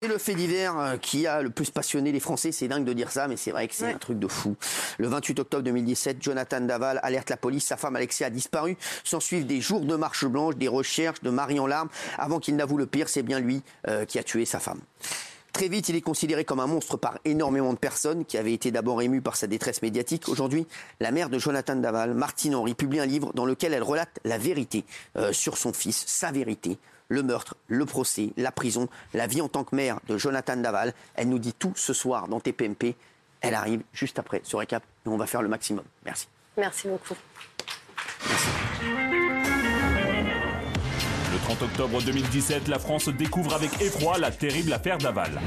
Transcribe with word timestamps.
Et 0.00 0.06
le 0.06 0.16
fait 0.16 0.36
divers 0.36 0.78
euh, 0.78 0.96
qui 0.96 1.26
a 1.26 1.42
le 1.42 1.50
plus 1.50 1.70
passionné 1.70 2.12
les 2.12 2.20
Français, 2.20 2.52
c'est 2.52 2.68
dingue 2.68 2.84
de 2.84 2.92
dire 2.92 3.10
ça, 3.10 3.26
mais 3.26 3.36
c'est 3.36 3.50
vrai 3.50 3.66
que 3.66 3.74
c'est 3.74 3.92
un 3.92 3.98
truc 3.98 4.20
de 4.20 4.28
fou. 4.28 4.54
Le 4.96 5.08
28 5.08 5.40
octobre 5.40 5.64
2017, 5.64 6.22
Jonathan 6.22 6.60
Daval 6.60 7.00
alerte 7.02 7.30
la 7.30 7.36
police, 7.36 7.64
sa 7.64 7.76
femme 7.76 7.96
Alexia 7.96 8.28
a 8.28 8.30
disparu. 8.30 8.76
S'en 9.02 9.18
suivent 9.18 9.44
des 9.44 9.60
jours 9.60 9.80
de 9.80 9.96
marche 9.96 10.24
blanche, 10.24 10.54
des 10.54 10.68
recherches, 10.68 11.20
de 11.22 11.30
mari 11.30 11.58
en 11.58 11.66
larmes, 11.66 11.88
avant 12.16 12.38
qu'il 12.38 12.54
n'avoue 12.54 12.76
le 12.76 12.86
pire, 12.86 13.08
c'est 13.08 13.24
bien 13.24 13.40
lui 13.40 13.60
euh, 13.88 14.04
qui 14.04 14.20
a 14.20 14.22
tué 14.22 14.44
sa 14.44 14.60
femme. 14.60 14.78
Très 15.52 15.66
vite, 15.66 15.88
il 15.88 15.96
est 15.96 16.00
considéré 16.00 16.44
comme 16.44 16.60
un 16.60 16.68
monstre 16.68 16.96
par 16.96 17.18
énormément 17.24 17.72
de 17.72 17.78
personnes 17.78 18.24
qui 18.24 18.38
avaient 18.38 18.52
été 18.52 18.70
d'abord 18.70 19.02
émues 19.02 19.20
par 19.20 19.34
sa 19.34 19.48
détresse 19.48 19.82
médiatique. 19.82 20.28
Aujourd'hui, 20.28 20.68
la 21.00 21.10
mère 21.10 21.28
de 21.28 21.40
Jonathan 21.40 21.74
Daval, 21.74 22.14
Martine 22.14 22.54
Henry, 22.54 22.74
publie 22.74 23.00
un 23.00 23.06
livre 23.06 23.32
dans 23.34 23.46
lequel 23.46 23.74
elle 23.74 23.82
relate 23.82 24.20
la 24.24 24.38
vérité 24.38 24.84
euh, 25.16 25.32
sur 25.32 25.58
son 25.58 25.72
fils, 25.72 26.04
sa 26.06 26.30
vérité, 26.30 26.78
le 27.08 27.22
meurtre, 27.22 27.56
le 27.66 27.86
procès, 27.86 28.30
la 28.36 28.52
prison, 28.52 28.88
la 29.14 29.26
vie 29.26 29.40
en 29.40 29.48
tant 29.48 29.64
que 29.64 29.74
mère 29.74 29.98
de 30.08 30.18
Jonathan 30.18 30.56
Daval. 30.56 30.94
Elle 31.14 31.28
nous 31.28 31.38
dit 31.38 31.52
tout 31.52 31.72
ce 31.76 31.92
soir 31.92 32.28
dans 32.28 32.40
TPMP. 32.40 32.96
Elle 33.40 33.54
arrive 33.54 33.82
juste 33.92 34.18
après 34.18 34.40
ce 34.44 34.56
récap 34.56 34.82
et 35.06 35.08
on 35.08 35.16
va 35.16 35.26
faire 35.26 35.42
le 35.42 35.48
maximum. 35.48 35.84
Merci. 36.04 36.28
Merci 36.56 36.88
beaucoup. 36.88 37.14
Le 41.32 41.38
30 41.44 41.62
octobre 41.62 42.02
2017, 42.02 42.68
la 42.68 42.78
France 42.78 43.08
découvre 43.08 43.54
avec 43.54 43.80
effroi 43.80 44.18
la 44.18 44.30
terrible 44.30 44.72
affaire 44.72 44.98
Daval. 44.98 45.40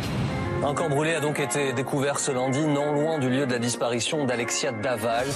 Un 0.64 0.74
corps 0.74 0.90
brûlé 0.90 1.16
a 1.16 1.20
donc 1.20 1.40
été 1.40 1.74
découvert 1.74 2.20
ce 2.20 2.32
lundi, 2.32 2.62
non 2.62 2.94
loin 2.94 3.20
du 3.20 3.30
lieu 3.30 3.46
de 3.46 3.54
la 3.54 3.60
disparition 3.60 4.26
d'Alexia 4.26 4.72
Daval. 4.72 5.28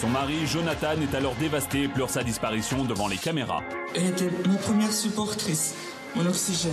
Son 0.00 0.08
mari, 0.08 0.46
Jonathan, 0.46 1.00
est 1.00 1.14
alors 1.14 1.34
dévasté 1.36 1.84
et 1.84 1.88
pleure 1.88 2.10
sa 2.10 2.22
disparition 2.22 2.84
devant 2.84 3.08
les 3.08 3.16
caméras. 3.16 3.62
Elle 3.94 4.06
était 4.08 4.30
ma 4.46 4.54
première 4.56 4.92
supportrice, 4.92 5.74
mon 6.14 6.26
oxygène. 6.26 6.72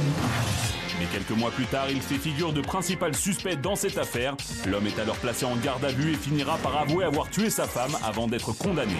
Mais 0.99 1.05
quelques 1.05 1.31
mois 1.31 1.51
plus 1.51 1.65
tard, 1.65 1.89
il 1.89 2.01
fait 2.01 2.17
figure 2.17 2.53
de 2.53 2.61
principal 2.61 3.15
suspect 3.15 3.55
dans 3.55 3.75
cette 3.75 3.97
affaire. 3.97 4.35
L'homme 4.67 4.87
est 4.87 4.99
alors 4.99 5.17
placé 5.17 5.45
en 5.45 5.55
garde 5.55 5.83
à 5.85 5.91
vue 5.91 6.13
et 6.13 6.15
finira 6.15 6.57
par 6.57 6.77
avouer 6.77 7.05
avoir 7.05 7.29
tué 7.29 7.49
sa 7.49 7.67
femme 7.67 7.95
avant 8.03 8.27
d'être 8.27 8.51
condamné. 8.53 8.95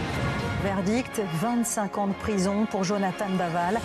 Verdict 0.64 1.22
25 1.42 1.98
ans 1.98 2.08
de 2.08 2.14
prison 2.14 2.66
pour 2.66 2.84
Jonathan 2.84 3.30
Daval. 3.38 3.80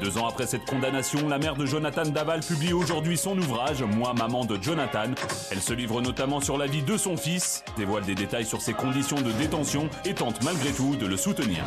Deux 0.00 0.16
ans 0.16 0.28
après 0.28 0.46
cette 0.46 0.64
condamnation, 0.64 1.28
la 1.28 1.38
mère 1.38 1.56
de 1.56 1.66
Jonathan 1.66 2.04
Daval 2.04 2.40
publie 2.40 2.72
aujourd'hui 2.72 3.18
son 3.18 3.36
ouvrage 3.36 3.82
Moi, 3.82 4.14
maman 4.14 4.44
de 4.44 4.56
Jonathan. 4.62 5.10
Elle 5.50 5.60
se 5.60 5.72
livre 5.72 6.00
notamment 6.00 6.40
sur 6.40 6.56
la 6.56 6.66
vie 6.66 6.82
de 6.82 6.96
son 6.96 7.16
fils, 7.16 7.64
dévoile 7.76 8.04
des 8.04 8.14
détails 8.14 8.46
sur 8.46 8.60
ses 8.60 8.74
conditions 8.74 9.20
de 9.20 9.32
détention 9.32 9.88
et 10.04 10.14
tente 10.14 10.42
malgré 10.44 10.70
tout 10.70 10.94
de 10.94 11.06
le 11.06 11.16
soutenir. 11.16 11.64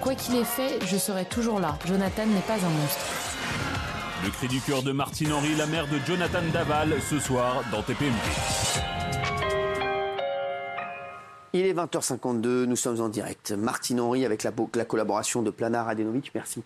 Quoi 0.00 0.16
qu'il 0.16 0.34
ait 0.36 0.44
fait, 0.44 0.84
je 0.86 0.96
serai 0.96 1.24
toujours 1.24 1.60
là. 1.60 1.78
Jonathan 1.86 2.26
n'est 2.26 2.40
pas 2.40 2.54
un 2.54 2.70
monstre. 2.80 3.06
Le 4.24 4.30
cri 4.30 4.48
du 4.48 4.60
cœur 4.60 4.82
de 4.82 4.90
Martine 4.90 5.32
Henry, 5.32 5.54
la 5.54 5.66
mère 5.66 5.86
de 5.86 5.98
Jonathan 6.04 6.42
Daval, 6.52 6.96
ce 7.08 7.20
soir 7.20 7.62
dans 7.70 7.82
TPMP. 7.82 8.12
Il 11.52 11.66
est 11.66 11.74
20h52, 11.74 12.64
nous 12.64 12.76
sommes 12.76 13.00
en 13.00 13.08
direct. 13.08 13.52
Martine 13.52 14.00
Henry 14.00 14.24
avec 14.24 14.42
la, 14.42 14.50
la 14.74 14.84
collaboration 14.84 15.42
de 15.42 15.50
Planar 15.50 15.86
Adenovic, 15.86 16.32
merci 16.34 16.64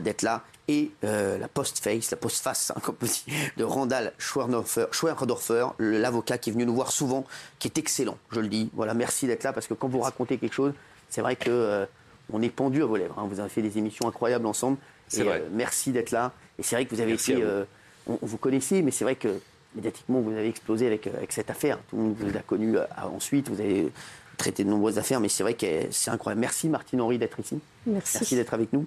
d'être 0.00 0.22
là. 0.22 0.42
Et 0.68 0.90
euh, 1.04 1.38
la 1.38 1.46
post-face, 1.48 2.10
la 2.10 2.16
post-face, 2.16 2.72
hein, 2.74 2.80
comme 2.82 2.96
on 3.00 3.06
dit, 3.06 3.24
de 3.56 3.62
Randall 3.64 4.12
Schwerdorfer, 4.18 5.66
l'avocat 5.78 6.38
qui 6.38 6.50
est 6.50 6.52
venu 6.52 6.66
nous 6.66 6.74
voir 6.74 6.90
souvent, 6.90 7.24
qui 7.58 7.68
est 7.68 7.78
excellent, 7.78 8.18
je 8.32 8.40
le 8.40 8.48
dis. 8.48 8.70
Voilà, 8.74 8.94
merci 8.94 9.26
d'être 9.26 9.44
là 9.44 9.52
parce 9.52 9.66
que 9.68 9.74
quand 9.74 9.88
vous 9.88 10.00
racontez 10.00 10.38
quelque 10.38 10.54
chose, 10.54 10.72
c'est 11.08 11.20
vrai 11.20 11.36
que 11.36 11.50
euh, 11.50 11.86
on 12.32 12.42
est 12.42 12.48
pendu 12.48 12.82
à 12.82 12.86
vos 12.86 12.96
lèvres. 12.96 13.16
Hein. 13.18 13.26
Vous 13.30 13.38
avez 13.38 13.48
fait 13.48 13.62
des 13.62 13.78
émissions 13.78 14.08
incroyables 14.08 14.46
ensemble. 14.46 14.76
C'est 15.08 15.22
vrai. 15.22 15.42
merci 15.52 15.92
d'être 15.92 16.10
là. 16.10 16.32
Et 16.58 16.64
c'est 16.64 16.74
vrai 16.74 16.84
que 16.84 16.94
vous 16.94 17.00
avez 17.00 17.12
Merci 17.12 17.32
été. 17.32 17.42
vous. 17.42 17.48
euh, 17.48 17.64
on, 18.08 18.18
on 18.20 18.26
vous 18.26 18.38
connaissait, 18.38 18.82
mais 18.82 18.90
c'est 18.90 19.04
vrai 19.04 19.14
que 19.14 19.28
médiatiquement, 19.76 20.20
vous 20.20 20.32
avez 20.32 20.48
explosé 20.48 20.86
avec, 20.88 21.06
avec 21.06 21.30
cette 21.30 21.48
affaire. 21.50 21.78
Tout 21.90 21.96
le 21.96 22.02
monde 22.02 22.16
vous 22.18 22.36
a 22.36 22.40
connu 22.40 22.76
euh, 22.76 22.84
ensuite. 23.14 23.48
Vous 23.48 23.60
avez 23.60 23.92
traité 24.36 24.64
de 24.64 24.68
nombreuses 24.70 24.98
affaires, 24.98 25.20
mais 25.20 25.28
c'est 25.28 25.44
vrai 25.44 25.54
que 25.54 25.66
c'est 25.92 26.10
incroyable. 26.10 26.40
Merci 26.40 26.68
Martine 26.68 27.00
Henry 27.00 27.18
d'être 27.18 27.38
ici. 27.38 27.60
Merci. 27.86 28.34
d'être 28.34 28.52
avec 28.54 28.72
nous. 28.72 28.84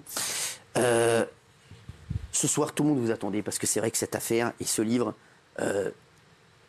Euh, 0.76 1.24
ce 2.32 2.46
soir, 2.46 2.72
tout 2.72 2.82
le 2.84 2.90
monde 2.90 2.98
vous 3.00 3.10
attendait 3.10 3.42
parce 3.42 3.58
que 3.58 3.66
c'est 3.66 3.80
vrai 3.80 3.90
que 3.90 3.98
cette 3.98 4.14
affaire 4.14 4.52
et 4.60 4.64
ce 4.64 4.82
livre, 4.82 5.14
euh, 5.60 5.90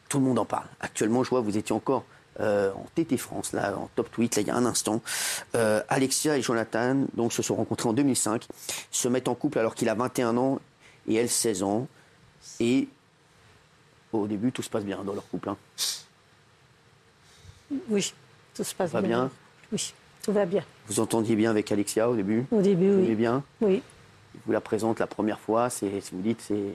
tout 0.10 0.20
le 0.20 0.26
monde 0.26 0.40
en 0.40 0.46
parle. 0.46 0.68
Actuellement, 0.80 1.24
je 1.24 1.30
vois, 1.30 1.42
vous 1.42 1.58
étiez 1.58 1.74
encore 1.76 2.04
euh, 2.40 2.72
en 2.74 2.86
TT 2.96 3.18
France, 3.18 3.54
là, 3.54 3.78
en 3.78 3.90
top 3.96 4.10
tweet, 4.12 4.36
là, 4.36 4.42
il 4.42 4.48
y 4.48 4.52
a 4.52 4.56
un 4.56 4.66
instant. 4.66 5.02
Euh, 5.56 5.84
Alexia 5.90 6.38
et 6.38 6.42
Jonathan, 6.42 7.06
donc, 7.14 7.34
se 7.34 7.42
sont 7.42 7.56
rencontrés 7.56 7.90
en 7.90 7.94
2005, 7.94 8.48
se 8.90 9.08
mettent 9.08 9.28
en 9.28 9.36
couple 9.36 9.60
alors 9.60 9.76
qu'il 9.76 9.90
a 9.90 9.94
21 9.96 10.38
ans 10.38 10.60
et 11.08 11.16
elle 11.16 11.30
16 11.30 11.64
ans. 11.64 11.88
Et 12.60 12.88
au 14.14 14.28
début, 14.28 14.52
tout 14.52 14.64
se 14.64 14.70
passe 14.70 14.84
bien 14.84 15.04
dans 15.04 15.14
leur 15.14 15.28
couple. 15.30 15.50
hein. 15.50 15.58
Oui, 17.90 18.14
tout 18.56 18.64
se 18.64 18.76
passe 18.76 18.92
bien? 18.94 19.30
Oui, 19.72 19.94
tout 20.24 20.32
va 20.32 20.46
bien. 20.46 20.64
Vous 20.88 21.00
entendiez 21.00 21.36
bien 21.36 21.50
avec 21.50 21.72
Alexia 21.72 22.10
au 22.10 22.16
début 22.16 22.46
Au 22.52 22.62
début, 22.62 22.92
Vous 22.92 23.00
oui. 23.08 23.16
bien 23.16 23.44
Oui. 23.62 23.82
Il 24.36 24.40
vous 24.46 24.52
la 24.52 24.62
présente 24.62 25.00
la 25.00 25.08
première 25.08 25.40
fois, 25.40 25.70
c'est, 25.70 25.90
vous 26.12 26.22
dites, 26.22 26.42
c'est 26.42 26.74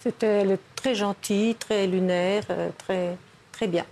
C'était 0.00 0.26
elle 0.26 0.52
est 0.52 0.60
très 0.76 0.94
gentille, 0.94 1.54
très 1.54 1.86
lunaire, 1.86 2.44
euh, 2.50 2.70
très, 2.78 3.16
très 3.52 3.66
bien. 3.66 3.84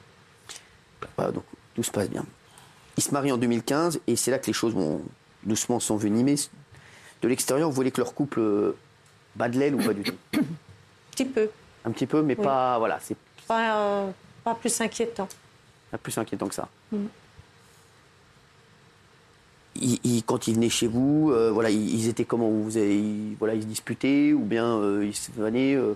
Voilà, 1.16 1.32
donc 1.32 1.44
tout 1.74 1.82
se 1.82 1.90
passe 1.90 2.08
bien. 2.08 2.24
Il 2.96 3.02
se 3.02 3.10
marie 3.10 3.32
en 3.32 3.36
2015 3.36 4.00
et 4.06 4.16
c'est 4.16 4.30
là 4.30 4.38
que 4.38 4.46
les 4.46 4.52
choses 4.52 4.74
vont 4.74 5.02
doucement 5.42 5.80
s'envenimer. 5.80 6.36
De 7.22 7.28
l'extérieur, 7.28 7.68
vous 7.68 7.74
voulez 7.74 7.90
que 7.90 8.00
leur 8.00 8.14
couple 8.14 8.40
euh, 8.40 8.76
bat 9.36 9.48
de 9.48 9.58
l'aile 9.58 9.74
ou 9.74 9.78
pas 9.82 9.92
du 9.92 10.02
tout 10.02 10.14
Un 10.38 10.40
petit 11.10 11.24
peu. 11.24 11.50
Un 11.84 11.90
petit 11.90 12.06
peu, 12.06 12.22
mais 12.22 12.36
Oui. 12.38 12.44
pas. 12.44 12.78
Voilà, 12.78 12.98
c'est 13.02 13.16
Pas, 13.46 13.76
euh, 13.78 14.10
pas 14.44 14.54
plus 14.54 14.80
inquiétant. 14.80 15.28
pas 15.90 15.98
plus 15.98 16.16
inquiétant 16.18 16.48
que 16.48 16.54
ça. 16.54 16.68
Mm. 16.92 17.04
Ils- 19.80 19.98
ils- 20.04 20.22
quand 20.24 20.46
ils 20.46 20.54
venaient 20.54 20.68
chez 20.68 20.86
vous, 20.86 21.30
euh, 21.32 21.50
voilà, 21.52 21.70
ils, 21.70 21.94
ils 21.94 22.08
étaient 22.08 22.24
comment 22.24 22.48
vous 22.48 22.76
avez, 22.76 22.96
ils, 22.96 23.34
voilà, 23.38 23.54
ils 23.54 23.62
se 23.62 23.66
disputaient 23.66 24.32
ou 24.32 24.40
bien 24.40 24.66
euh, 24.78 25.04
ils 25.04 25.14
se 25.14 25.30
venaient 25.32 25.74
euh, 25.74 25.94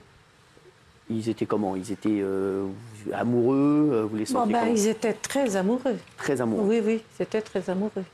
Ils 1.10 1.28
étaient 1.28 1.46
comment? 1.46 1.74
Ils 1.76 1.90
étaient 1.92 2.20
euh, 2.20 2.66
amoureux 3.14 4.06
Vous 4.10 4.16
les 4.16 4.24
Bon, 4.24 4.32
sentiez 4.40 4.52
ben, 4.52 4.60
comment? 4.60 4.72
ils 4.74 4.86
étaient 4.88 5.14
très 5.14 5.56
amoureux. 5.56 5.96
Très 6.18 6.40
amoureux, 6.40 6.64
Oui, 6.68 6.82
oui, 6.84 7.02
c'était 7.16 7.40
très 7.40 7.70
amoureux. 7.70 8.04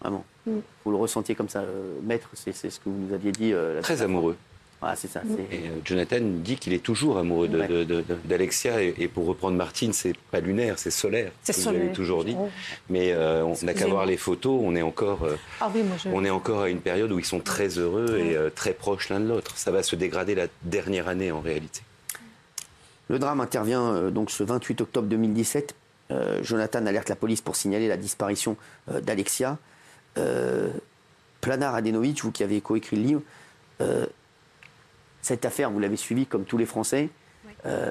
vraiment. 0.00 0.24
Mm. 0.46 0.58
Vous 0.84 0.90
le 0.92 0.96
ressentiez 0.98 1.34
comme 1.34 1.48
ça, 1.48 1.60
euh, 1.60 1.94
maître, 2.04 2.28
c'est 2.34 2.52
ce 2.52 2.68
que 2.78 2.84
vous 2.88 3.06
nous 3.08 3.12
aviez 3.14 3.32
dit. 3.32 3.52
euh, 3.52 3.80
Très 3.82 4.02
amoureux. 4.02 4.36
Ah, 4.82 4.94
c'est 4.94 5.08
ça. 5.08 5.22
c'est- 5.26 5.56
Et 5.56 5.68
euh, 5.68 5.80
Jonathan 5.84 6.18
dit 6.20 6.56
qu'il 6.56 6.72
est 6.74 6.82
toujours 6.82 7.16
amoureux 7.18 7.48
de- 7.48 7.58
Ouais. 7.58 7.66
de- 7.68 7.84
de- 7.84 8.02
de- 8.02 8.18
d'Alexia. 8.24 8.82
Et, 8.82 8.94
et 8.98 9.08
pour 9.08 9.26
reprendre 9.26 9.56
Martine, 9.56 9.92
c'est 9.92 10.14
pas 10.30 10.38
lunaire, 10.40 10.78
c'est 10.78 10.90
solaire. 10.90 11.32
C'est 11.42 11.56
Vous 11.56 11.64
l'avez 11.66 11.78
solaire. 11.78 11.92
toujours 11.94 12.24
dit. 12.24 12.36
Oh. 12.38 12.48
Mais 12.90 13.12
euh, 13.12 13.42
on 13.44 13.54
n'a 13.64 13.72
qu'à 13.74 13.86
voir 13.86 14.04
les 14.06 14.16
photos. 14.18 14.60
On 14.62 14.76
est 14.76 14.82
encore, 14.82 15.24
euh, 15.24 15.36
Ah 15.60 15.70
oui, 15.74 15.82
moi 15.82 15.96
je. 16.02 16.08
on 16.10 16.24
est 16.24 16.30
encore 16.30 16.62
à 16.62 16.68
une 16.68 16.80
période 16.80 17.10
où 17.10 17.18
ils 17.18 17.24
sont 17.24 17.40
très 17.40 17.68
heureux 17.78 18.18
et 18.18 18.36
euh, 18.36 18.50
très 18.54 18.74
proches 18.74 19.08
l'un 19.08 19.18
de 19.20 19.26
l'autre. 19.28 19.56
Ça 19.56 19.70
va 19.70 19.82
se 19.82 19.96
dégrader 19.96 20.34
la 20.34 20.46
dernière 20.62 21.08
année 21.08 21.32
en 21.32 21.40
réalité. 21.40 21.80
Le 23.08 23.18
drame 23.18 23.40
intervient 23.40 23.94
euh, 23.94 24.10
donc 24.10 24.30
ce 24.30 24.42
28 24.44 24.80
octobre 24.82 25.08
2017. 25.08 25.74
Euh, 26.10 26.40
Jonathan 26.42 26.84
alerte 26.86 27.08
la 27.08 27.16
police 27.16 27.40
pour 27.40 27.56
signaler 27.56 27.88
la 27.88 27.96
disparition 27.96 28.56
euh, 28.90 29.00
d'Alexia. 29.00 29.58
Euh, 30.18 30.68
Planar 31.40 31.74
Adenovic, 31.74 32.22
vous 32.22 32.30
qui 32.32 32.42
avez 32.44 32.60
coécrit 32.60 32.96
le 32.96 33.02
livre, 33.02 33.22
euh, 33.80 34.06
cette 35.26 35.44
affaire, 35.44 35.70
vous 35.72 35.80
l'avez 35.80 35.96
suivie 35.96 36.24
comme 36.26 36.44
tous 36.44 36.56
les 36.56 36.66
Français. 36.66 37.08
Euh, 37.66 37.90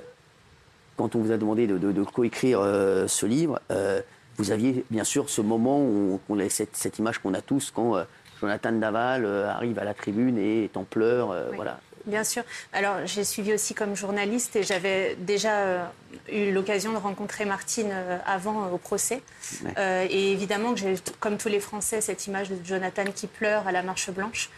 quand 0.96 1.16
on 1.16 1.20
vous 1.20 1.32
a 1.34 1.38
demandé 1.38 1.68
de, 1.68 1.78
de- 1.78 1.92
de 1.92 2.04
coécrire 2.04 2.60
euh, 2.62 3.08
ce 3.08 3.26
livre, 3.26 3.60
euh, 3.72 4.02
vous 4.38 4.52
aviez 4.52 4.86
bien 4.90 5.04
sûr 5.04 5.30
ce 5.30 5.42
moment 5.42 5.80
où 5.82 6.22
on, 6.30 6.40
a 6.40 6.48
cette, 6.50 6.76
cette 6.78 6.98
image 7.00 7.20
qu'on 7.20 7.34
a 7.34 7.42
tous 7.42 7.72
quand 7.76 7.96
Jonathan 8.40 8.72
Daval 8.72 9.26
arrive 9.26 9.78
à 9.80 9.84
la 9.84 9.94
tribune 9.94 10.38
et 10.38 10.66
est 10.66 10.78
en 10.78 10.84
pleurs. 10.86 11.30
Oui. 11.50 11.56
Voilà. 11.58 11.80
Bien 12.06 12.24
sûr. 12.24 12.44
Alors, 12.72 12.98
j'ai 13.06 13.24
suivi 13.24 13.52
aussi 13.54 13.74
comme 13.74 13.96
journaliste 13.96 14.56
et 14.56 14.64
j'avais 14.64 15.16
déjà 15.20 15.54
euh, 15.58 15.84
eu 16.32 16.52
l'occasion 16.54 16.92
de 16.94 16.98
rencontrer 16.98 17.46
Martine 17.46 17.90
euh, 17.92 18.18
avant 18.28 18.66
euh, 18.66 18.74
au 18.76 18.78
procès. 18.78 19.22
Ouais. 19.64 20.08
Et 20.12 20.32
évidemment 20.32 20.74
que 20.74 20.80
j'ai, 20.82 20.96
comme 21.20 21.38
tous 21.38 21.50
les 21.50 21.60
Français, 21.60 22.02
cette 22.02 22.28
image 22.28 22.50
de 22.50 22.58
Jonathan 22.64 23.06
qui 23.14 23.26
pleure 23.28 23.68
à 23.68 23.72
la 23.72 23.82
marche 23.84 24.10
blanche. 24.12 24.50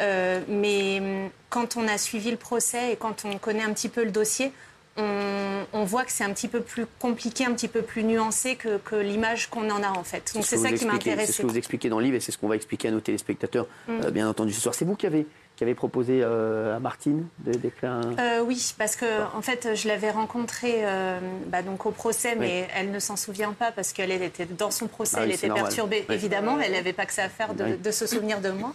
Euh, 0.00 0.40
mais 0.48 0.98
hum, 1.00 1.30
quand 1.50 1.76
on 1.76 1.88
a 1.88 1.98
suivi 1.98 2.30
le 2.30 2.36
procès 2.36 2.92
et 2.92 2.96
quand 2.96 3.24
on 3.24 3.38
connaît 3.38 3.64
un 3.64 3.72
petit 3.72 3.88
peu 3.88 4.04
le 4.04 4.10
dossier, 4.10 4.52
on, 4.96 5.64
on 5.72 5.84
voit 5.84 6.04
que 6.04 6.10
c'est 6.12 6.24
un 6.24 6.32
petit 6.32 6.48
peu 6.48 6.60
plus 6.60 6.84
compliqué, 6.98 7.44
un 7.44 7.52
petit 7.52 7.68
peu 7.68 7.82
plus 7.82 8.02
nuancé 8.02 8.56
que, 8.56 8.78
que 8.78 8.96
l'image 8.96 9.48
qu'on 9.48 9.70
en 9.70 9.82
a 9.82 9.90
en 9.90 10.02
fait. 10.04 10.32
Donc 10.34 10.44
ce 10.44 10.50
c'est 10.50 10.56
ça 10.56 10.68
qui 10.68 10.74
expliquez- 10.74 11.16
C'est 11.26 11.32
ce 11.32 11.42
que 11.42 11.46
vous 11.46 11.56
expliquez 11.58 11.88
dans 11.88 11.98
le 11.98 12.04
livre 12.06 12.16
et 12.16 12.20
c'est 12.20 12.32
ce 12.32 12.38
qu'on 12.38 12.48
va 12.48 12.56
expliquer 12.56 12.88
à 12.88 12.90
nos 12.90 13.00
téléspectateurs, 13.00 13.66
Mm. 13.86 14.00
euh, 14.04 14.10
bien 14.10 14.28
entendu, 14.28 14.52
ce 14.52 14.60
soir. 14.60 14.74
C'est 14.74 14.84
vous 14.84 14.96
qui 14.96 15.06
avez 15.06 15.26
qui 15.58 15.64
avait 15.64 15.74
proposé 15.74 16.20
euh, 16.22 16.76
à 16.76 16.78
Martine 16.78 17.26
d'écrire 17.38 17.90
un. 17.90 18.16
Euh, 18.16 18.44
oui, 18.46 18.74
parce 18.78 18.94
que 18.94 19.04
en 19.36 19.42
fait, 19.42 19.70
je 19.74 19.88
l'avais 19.88 20.12
rencontrée 20.12 20.82
euh, 20.84 21.18
bah, 21.48 21.62
donc 21.62 21.84
au 21.84 21.90
procès, 21.90 22.36
mais 22.36 22.68
elle 22.76 22.92
ne 22.92 23.00
s'en 23.00 23.16
souvient 23.16 23.52
pas 23.52 23.72
parce 23.72 23.92
qu'elle 23.92 24.12
était 24.12 24.46
dans 24.46 24.70
son 24.70 24.86
procès, 24.86 25.16
Ah 25.18 25.24
elle 25.24 25.32
était 25.32 25.50
perturbée, 25.50 26.06
Oui. 26.08 26.14
évidemment, 26.14 26.60
elle 26.60 26.72
n'avait 26.72 26.92
pas 26.92 27.06
que 27.06 27.12
ça 27.12 27.24
à 27.24 27.28
faire 27.28 27.54
de, 27.54 27.90
se 27.90 28.06
souvenir 28.06 28.40
de 28.40 28.50
moi. 28.50 28.72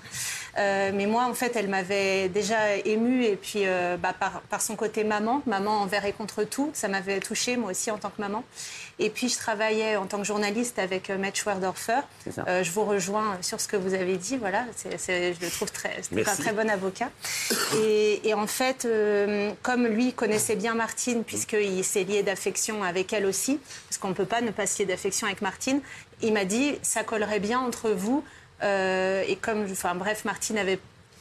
Mais 0.58 1.06
moi, 1.06 1.24
en 1.24 1.34
fait, 1.34 1.56
elle 1.56 1.70
m'avait 1.70 2.28
déjà 2.28 2.76
émue 2.84 3.24
et 3.24 3.38
puis 3.38 3.64
bah, 4.02 4.14
par, 4.20 4.42
par 4.42 4.62
son 4.62 4.76
côté 4.76 5.06
maman, 5.06 5.42
maman 5.46 5.80
envers 5.80 6.04
et 6.04 6.12
contre 6.12 6.44
tout, 6.44 6.70
ça 6.74 6.90
m'avait 6.90 7.22
touchée 7.22 7.56
moi 7.56 7.72
aussi 7.72 7.92
en 7.92 7.98
tant 7.98 8.10
que 8.10 8.20
maman. 8.20 8.44
Et 9.00 9.10
puis 9.10 9.28
je 9.28 9.38
travaillais 9.38 9.96
en 9.96 10.06
tant 10.06 10.20
que 10.20 10.24
journaliste 10.24 10.78
avec 10.78 11.10
euh, 11.10 11.18
Matt 11.18 11.36
Schwerdorfer. 11.36 12.02
Euh, 12.48 12.64
je 12.64 12.72
vous 12.72 12.86
rejoins 12.86 13.38
sur 13.42 13.60
ce 13.60 13.68
que 13.68 13.76
vous 13.76 13.94
avez 13.94 14.18
dit. 14.18 14.38
Voilà, 14.38 14.66
je 14.86 15.34
le 15.44 15.50
trouve 15.50 15.72
très, 15.72 16.02
un 16.16 16.36
très 16.36 16.54
bon 16.54 16.70
avocat. 16.70 17.10
Et, 17.78 18.28
et 18.28 18.34
en 18.34 18.48
fait, 18.48 18.86
euh, 18.86 19.52
comme 19.64 19.88
lui 19.88 20.14
connaissait 20.14 20.56
bien 20.56 20.76
Martine, 20.76 21.24
puisqu'il 21.24 21.84
s'est 21.84 22.04
lié 22.04 22.22
d'affection 22.22 22.84
avec 22.84 23.14
elle 23.14 23.26
aussi, 23.26 23.60
parce 23.90 23.98
qu'on 23.98 24.10
ne 24.10 24.14
peut 24.14 24.26
pas 24.26 24.42
ne 24.42 24.52
pas 24.52 24.68
se 24.68 24.80
lier 24.80 24.86
d'affection 24.86 25.26
avec 25.26 25.42
Martine, 25.42 25.82
il 26.22 26.34
m'a 26.34 26.46
dit 26.46 26.76
ça 26.84 27.04
collerait 27.04 27.40
bien 27.40 27.60
entre 27.60 27.90
vous. 27.90 28.24
Euh, 28.62 29.24
et 29.28 29.36
comme, 29.36 29.64
enfin 29.72 29.96
bref, 29.96 30.24
Martine 30.24 30.58
avait 30.58 30.80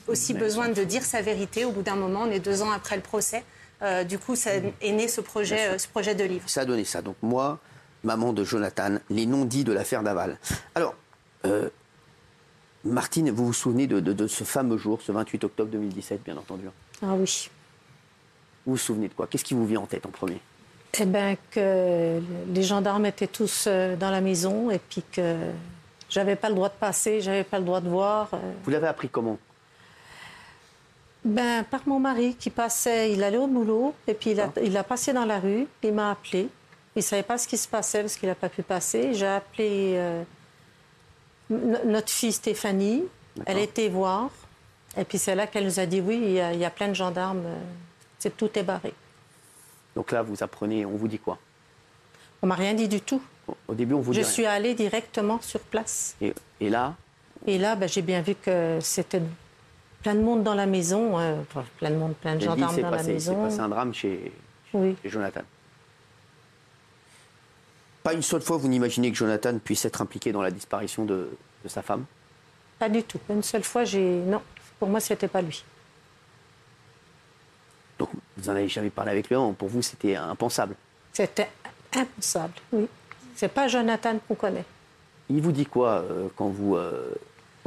aussi 0.08 0.34
besoin 0.34 0.69
de 0.69 0.84
dire 0.84 1.04
sa 1.04 1.22
vérité. 1.22 1.64
Au 1.64 1.70
bout 1.70 1.82
d'un 1.82 1.96
moment, 1.96 2.22
on 2.22 2.30
est 2.30 2.38
deux 2.38 2.62
ans 2.62 2.70
après 2.70 2.96
le 2.96 3.02
procès. 3.02 3.44
Euh, 3.82 4.05
du 4.05 4.19
coup, 4.19 4.37
ça 4.37 4.50
est 4.55 4.93
né 4.93 5.08
ce 5.08 5.20
projet, 5.20 5.69
euh, 5.70 5.79
ce 5.79 5.88
projet 5.88 6.14
de 6.14 6.25
livre. 6.25 6.49
Ça 6.49 6.61
a 6.61 6.64
donné 6.64 6.84
ça. 6.84 7.02
Donc 7.02 7.17
moi, 7.23 7.58
maman 8.05 8.32
de 8.32 8.44
Jonathan, 8.44 8.99
les 9.11 9.26
non-dits 9.26 9.64
de 9.64 9.73
l'affaire 9.73 10.02
Daval. 10.02 10.38
Alors, 10.75 10.94
euh, 11.46 11.69
Martine, 12.84 13.31
vous 13.31 13.46
vous 13.46 13.52
souvenez 13.52 13.87
de, 13.87 14.00
de- 14.00 14.12
de 14.12 14.26
ce 14.26 14.44
fameux 14.44 14.76
jour, 14.76 15.00
ce 15.02 15.12
28 15.12 15.44
octobre 15.44 15.70
2017, 15.70 16.23
bien 16.25 16.37
entendu? 16.37 16.64
Ah 17.02 17.14
oui. 17.14 17.49
Vous 18.67 18.73
vous 18.73 18.79
souvenez 18.79 19.08
de 19.08 19.14
quoi? 19.14 19.26
Qu'est-ce 19.26 19.44
qui 19.44 19.55
vous 19.55 19.67
vient 19.67 19.81
en 19.81 19.87
tête 19.87 20.06
en 20.06 20.11
premier? 20.11 20.40
Eh 21.00 21.06
bien, 21.06 21.37
que 21.50 22.20
les 22.52 22.62
gendarmes 22.62 23.06
étaient 23.06 23.26
tous 23.26 23.67
dans 23.67 24.11
la 24.11 24.20
maison 24.20 24.70
et 24.70 24.79
puis 24.79 25.02
que 25.11 25.37
j'avais 26.08 26.37
pas 26.37 26.49
le 26.50 26.55
droit 26.55 26.69
de 26.69 26.75
passer, 26.75 27.20
j'avais 27.20 27.44
pas 27.44 27.58
le 27.58 27.64
droit 27.64 27.81
de 27.81 27.88
voir. 27.88 28.29
Vous 28.64 28.70
l'avez 28.70 28.87
appris 28.88 29.08
comment? 29.08 29.38
Ben, 31.24 31.62
par 31.64 31.80
mon 31.86 32.00
mari 32.00 32.34
qui 32.34 32.50
passait, 32.50 33.12
il 33.12 33.22
allait 33.22 33.36
au 33.38 33.46
boulot 33.46 33.94
et 34.08 34.14
puis 34.14 34.30
il 34.30 34.40
a, 34.40 34.50
il 34.62 34.76
a 34.76 34.82
passé 34.82 35.12
dans 35.12 35.24
la 35.24 35.38
rue, 35.38 35.66
il 35.82 35.92
m'a 35.92 36.10
appelé. 36.12 36.48
Il 36.96 36.98
ne 36.98 37.02
savait 37.02 37.22
pas 37.22 37.38
ce 37.38 37.46
qui 37.46 37.56
se 37.56 37.69
passait 37.69 38.00
parce 38.00 38.16
qu'il 38.16 38.28
n'a 38.28 38.34
pas 38.34 38.48
pu 38.48 38.62
passer. 38.62 39.14
J'ai 39.14 39.26
appelé 39.26 39.92
euh, 39.96 40.22
no- 41.48 41.84
notre 41.86 42.10
fille 42.10 42.32
Stéphanie. 42.32 43.04
Elle 43.46 43.58
était 43.58 43.88
voir. 43.88 44.30
Et 44.96 45.04
puis 45.04 45.16
c'est 45.16 45.34
là 45.34 45.46
qu'elle 45.46 45.64
nous 45.64 45.78
a 45.80 45.86
dit 45.86 46.00
oui, 46.00 46.20
il 46.22 46.32
y 46.32 46.40
a, 46.40 46.52
il 46.52 46.58
y 46.58 46.64
a 46.64 46.70
plein 46.70 46.88
de 46.88 46.94
gendarmes, 46.94 47.44
euh, 47.46 47.56
c'est 48.19 48.36
tout 48.36 48.50
est 48.58 48.62
barré. 48.62 48.92
Donc 49.96 50.10
là, 50.12 50.22
vous 50.22 50.42
apprenez, 50.42 50.84
on 50.84 50.90
vous 50.96 51.08
dit 51.08 51.19
quoi? 51.19 51.38
On 52.42 52.46
m'a 52.46 52.56
rien 52.56 52.74
dit 52.74 52.88
du 52.88 53.00
tout. 53.00 53.22
Au- 53.48 53.56
Au 53.69 53.74
début, 53.74 53.94
on 53.94 54.00
vous 54.00 54.12
dit 54.12 54.19
Je 54.19 54.24
rien. 54.24 54.32
suis 54.32 54.46
allée 54.46 54.74
directement 54.74 55.40
sur 55.40 55.60
place. 55.60 56.14
Et, 56.20 56.34
et 56.60 56.69
là, 56.69 56.94
Et 57.46 57.58
là, 57.58 57.74
ben, 57.76 57.88
j'ai 57.88 58.02
bien 58.02 58.20
vu 58.22 58.34
que 58.34 58.78
c'était 58.82 59.22
plein 60.02 60.14
de 60.14 60.20
monde 60.20 60.43
dans 60.43 60.54
la 60.54 60.66
maison, 60.66 61.16
enfin, 61.16 61.64
plein 61.78 61.90
de 61.90 61.96
monde, 61.96 62.14
plein 62.16 62.34
de 62.37 62.40
gendarmes 62.40 62.76
dans 62.76 62.90
la 62.90 62.96
passé, 62.99 63.04
c'est 63.06 63.12
maison. 63.31 63.44
passé 63.44 63.60
un 63.60 63.69
drame 63.69 63.94
chez, 63.94 64.32
Oui. 64.75 64.96
chez 65.02 65.08
Jonathan. 65.08 65.43
Pas 68.02 68.14
une 68.14 68.22
seule 68.22 68.43
fois, 68.43 68.56
vous 68.56 68.69
n'imaginez 68.69 69.10
que 69.12 69.16
Jonathan 69.16 69.58
puisse 69.58 69.84
être 69.84 70.02
impliqué 70.02 70.32
dans 70.32 70.43
la 70.43 70.50
disparition 70.50 71.04
de, 71.04 71.31
de 71.62 71.69
sa 71.69 71.82
femme? 71.82 72.04
Pas 72.78 72.88
du 72.88 73.02
tout. 73.04 73.20
Une 73.31 73.44
seule 73.44 73.62
fois, 73.62 73.84
j'ai. 73.84 74.16
Non, 74.26 74.43
pour 74.81 74.88
moi, 74.88 74.99
c'était 74.99 75.28
pas 75.28 75.40
lui. 75.40 75.64
Donc, 77.98 78.08
vous 78.37 78.48
en 78.48 78.52
avez 78.56 78.69
jamais 78.69 78.90
parlé 78.90 79.12
avec 79.12 79.28
lui 79.28 79.37
avant. 79.37 79.52
Pour 79.52 79.69
vous, 79.69 79.82
c'était 79.82 80.16
impensable. 80.16 80.75
C'était 81.12 81.48
impensable, 81.94 82.55
oui. 82.72 82.88
C'est 83.37 83.48
pas 83.52 83.69
Jonathan 83.69 84.19
qu'on 84.26 84.34
connaît. 84.34 84.64
Il 85.31 85.40
vous 85.40 85.52
dit 85.52 85.66
quoi 85.66 86.02
euh, 86.02 86.28
quand 86.37 86.48
vous 86.48 86.75
euh, 86.75 87.14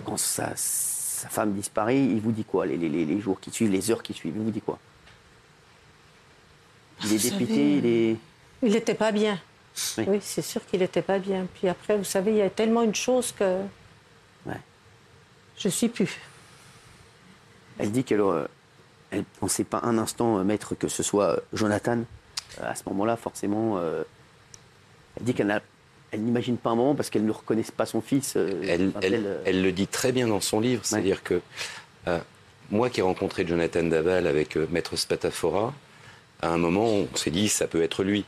quand 0.05 0.17
sa, 0.17 0.49
sa 1.15 1.29
femme 1.29 1.53
disparaît 1.53 1.97
Il 1.97 2.19
vous 2.21 2.31
dit 2.31 2.43
quoi 2.45 2.65
les, 2.65 2.77
les- 2.77 2.89
les- 2.89 3.05
les 3.05 3.19
jours 3.19 3.39
qui 3.39 3.51
suivent, 3.51 3.71
les 3.71 3.89
heures 3.91 4.03
qui 4.03 4.13
suivent 4.13 4.33
Il 4.35 4.41
vous 4.43 4.51
dit 4.51 4.61
quoi? 4.61 4.77
Il 7.03 7.13
est 7.13 7.17
Vous 7.17 7.29
dépité, 7.29 7.53
savez, 7.53 7.77
il 7.77 7.85
est. 7.85 8.15
Il 8.63 8.71
n'était 8.73 8.93
pas 8.95 9.11
bien. 9.11 9.39
Oui. 9.97 10.05
Oui, 10.07 10.19
c'est 10.21 10.41
sûr 10.41 10.65
qu'il 10.65 10.79
n'était 10.79 11.01
pas 11.01 11.19
bien. 11.19 11.45
Puis 11.55 11.67
après, 11.67 11.97
vous 11.97 12.03
savez, 12.05 12.31
il 12.31 12.37
y 12.37 12.41
a 12.41 12.49
tellement 12.49 12.83
une 12.83 12.95
chose 12.95 13.33
que. 13.33 13.61
Ouais. 14.45 14.59
Je 15.57 15.67
suis 15.69 15.89
plus. 15.89 16.17
Elle 17.77 17.91
dit 17.91 18.03
qu'elle 18.05 18.21
euh, 18.21 18.47
elle 19.11 19.25
pensait 19.25 19.65
pas 19.65 19.81
un 19.83 19.97
instant, 19.97 20.37
euh, 20.37 20.43
maître, 20.43 20.75
que 20.75 20.87
ce 20.87 21.03
soit 21.03 21.25
euh, 21.31 21.37
Jonathan. 21.53 21.99
Euh, 22.61 22.71
à 22.71 22.75
ce 22.75 22.83
moment-là, 22.87 23.17
forcément, 23.17 23.77
euh, 23.77 24.03
elle 25.17 25.23
dit 25.25 25.33
qu'elle 25.33 25.47
n'a- 25.47 25.61
elle 26.15 26.21
n'imagine 26.23 26.57
pas 26.57 26.71
un 26.71 26.75
moment 26.75 26.95
parce 26.95 27.09
qu'elle 27.09 27.25
ne 27.25 27.31
reconnaît 27.31 27.63
pas 27.75 27.85
son 27.85 28.01
fils. 28.01 28.33
euh, 28.37 28.61
Elle, 28.67 28.91
quand 28.91 28.99
elle- 29.01 29.23
euh, 29.25 29.41
elle 29.45 29.61
le 29.61 29.71
dit 29.71 29.87
très 29.87 30.11
bien 30.11 30.27
dans 30.27 30.41
son 30.41 30.59
livre, 30.59 30.81
c'est-à-dire 30.85 31.21
que 31.23 31.41
euh, 32.07 32.19
moi 32.71 32.89
qui 32.89 33.01
ai 33.01 33.03
rencontré 33.03 33.45
Jonathan 33.45 33.83
Daval 33.83 34.25
avec 34.27 34.55
euh, 34.57 34.65
Maître 34.71 34.95
Spatafora, 34.95 35.73
à 36.41 36.49
un 36.49 36.57
moment 36.57 36.85
on 36.87 37.07
s'est 37.15 37.31
dit 37.31 37.49
ça 37.49 37.67
peut 37.67 37.83
être 37.83 38.03
lui. 38.03 38.25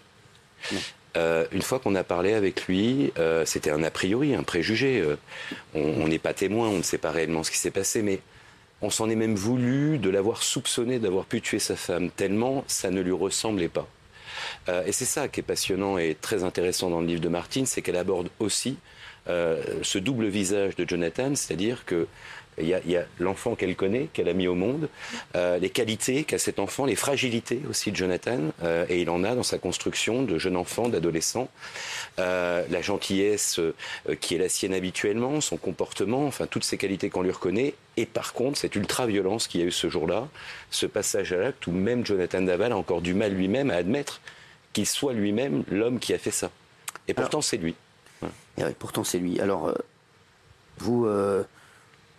Une 1.52 1.64
fois 1.64 1.80
qu'on 1.80 1.96
a 1.96 2.04
parlé 2.04 2.34
avec 2.34 2.68
lui, 2.68 3.12
c'était 3.46 3.72
un 3.72 3.82
a 3.84 3.90
priori, 3.90 4.36
un 4.36 4.44
préjugé. 4.44 5.04
on 5.74 5.82
on 6.04 6.08
n'est 6.08 6.20
pas 6.20 6.34
témoin, 6.34 6.68
on 6.68 6.78
ne 6.78 6.84
sait 6.84 7.00
pas 7.00 7.10
réellement 7.12 7.44
ce 7.44 7.50
qui 7.50 7.58
s'est 7.58 7.72
passé, 7.72 8.04
mais 8.04 8.20
on 8.84 8.92
s'en 8.92 9.10
est 9.10 9.16
même 9.16 9.34
voulu 9.34 9.98
de 9.98 10.12
l'avoir 10.12 10.44
soupçonné 10.44 11.00
d'avoir 11.00 11.26
pu 11.26 11.42
tuer 11.42 11.58
sa 11.58 11.76
femme, 11.76 12.12
tellement 12.12 12.64
ça 12.68 12.92
ne 12.92 13.02
lui 13.02 13.12
ressemblait 13.14 13.68
pas. 13.70 13.88
Euh, 14.70 14.86
et 14.86 14.92
c'est 14.92 15.06
ça 15.06 15.28
qui 15.28 15.40
est 15.40 15.44
passionnant 15.44 15.98
et 15.98 16.16
très 16.20 16.44
intéressant 16.44 16.90
dans 16.90 17.02
le 17.02 17.08
livre 17.08 17.22
de 17.22 17.30
Martine, 17.30 17.66
c'est 17.66 17.82
qu'elle 17.82 17.98
aborde 17.98 18.30
aussi 18.40 18.78
euh, 19.30 19.62
ce 19.82 19.98
double 19.98 20.28
visage 20.28 20.76
de 20.76 20.88
Jonathan, 20.88 21.36
c'est-à-dire 21.36 21.86
que 21.86 22.08
il 22.60 22.68
y 22.68 22.74
a, 22.74 23.06
l'enfant 23.20 23.54
qu'elle 23.54 23.76
connaît, 23.76 24.10
qu'elle 24.14 24.28
a 24.28 24.34
mis 24.34 24.48
au 24.48 24.56
monde, 24.56 24.90
euh, 25.36 25.60
les 25.60 25.70
qualités 25.70 26.24
qu'a 26.24 26.40
cet 26.40 26.58
enfant, 26.58 26.86
les 26.86 26.96
fragilités 26.96 27.62
aussi 27.70 27.92
de 27.92 27.96
Jonathan, 27.96 28.52
et 28.90 29.00
il 29.00 29.12
en 29.12 29.24
a 29.24 29.36
dans 29.36 29.44
sa 29.44 29.60
construction 29.60 30.24
de 30.24 30.40
jeune 30.40 30.58
enfant, 30.58 30.90
d'adolescent, 30.90 31.50
la 32.18 32.82
gentillesse 32.82 33.60
qui 34.22 34.34
est 34.34 34.40
la 34.40 34.50
sienne 34.50 34.74
habituellement, 34.74 35.40
son 35.40 35.58
comportement, 35.58 36.26
enfin 36.26 36.48
toutes 36.48 36.64
ces 36.64 36.80
qualités 36.80 37.12
qu'on 37.12 37.22
lui 37.22 37.30
reconnaît, 37.30 37.76
et 37.96 38.08
par 38.08 38.34
contre 38.34 38.58
cette 38.58 38.76
ultra-violence 38.76 39.48
qu'il 39.48 39.62
y 39.62 39.64
a 39.64 39.68
eu 39.68 39.72
ce 39.72 39.88
jour-là, 39.88 40.28
ce 40.72 40.88
passage 40.88 41.34
à 41.34 41.38
l'acte 41.38 41.68
où 41.68 41.72
même 41.72 42.04
Jonathan 42.08 42.42
Daval 42.42 42.72
a 42.72 42.78
encore 42.78 43.02
du 43.02 43.14
mal 43.14 43.34
lui-même 43.34 43.70
à 43.70 43.76
admettre 43.76 44.20
qu'il 44.78 44.86
soit 44.86 45.14
lui-même 45.14 45.64
l'homme 45.72 45.98
qui 45.98 46.14
a 46.14 46.20
fait 46.20 46.30
ça. 46.30 46.52
Et 47.08 47.16
pourtant 47.16 47.42
c'est 47.42 47.58
lui. 47.58 47.74
Et 48.60 48.64
ouais, 48.64 48.76
pourtant, 48.78 49.04
c'est 49.04 49.18
lui. 49.20 49.40
Alors, 49.40 49.68
euh, 49.68 49.74
vous, 50.80 51.06
euh, 51.06 51.44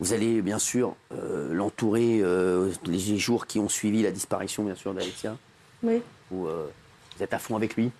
vous 0.01 0.13
allez 0.13 0.41
bien 0.43 0.59
sûr 0.61 0.95
euh, 1.13 1.53
l'entourer 1.53 2.21
euh, 2.23 2.71
les 2.85 3.19
jours 3.19 3.47
qui 3.49 3.59
ont 3.59 3.69
suivi 3.69 4.03
la 4.03 4.13
disparition, 4.13 4.63
bien 4.65 4.77
sûr, 4.77 4.95
d'Alexia. 4.95 5.37
Oui, 5.83 6.01
Vous, 6.31 6.47
euh, 6.47 6.69
vous 7.17 7.23
êtes 7.25 7.35
à 7.35 7.39
fond 7.41 7.57
avec 7.57 7.75
lui. 7.77 7.91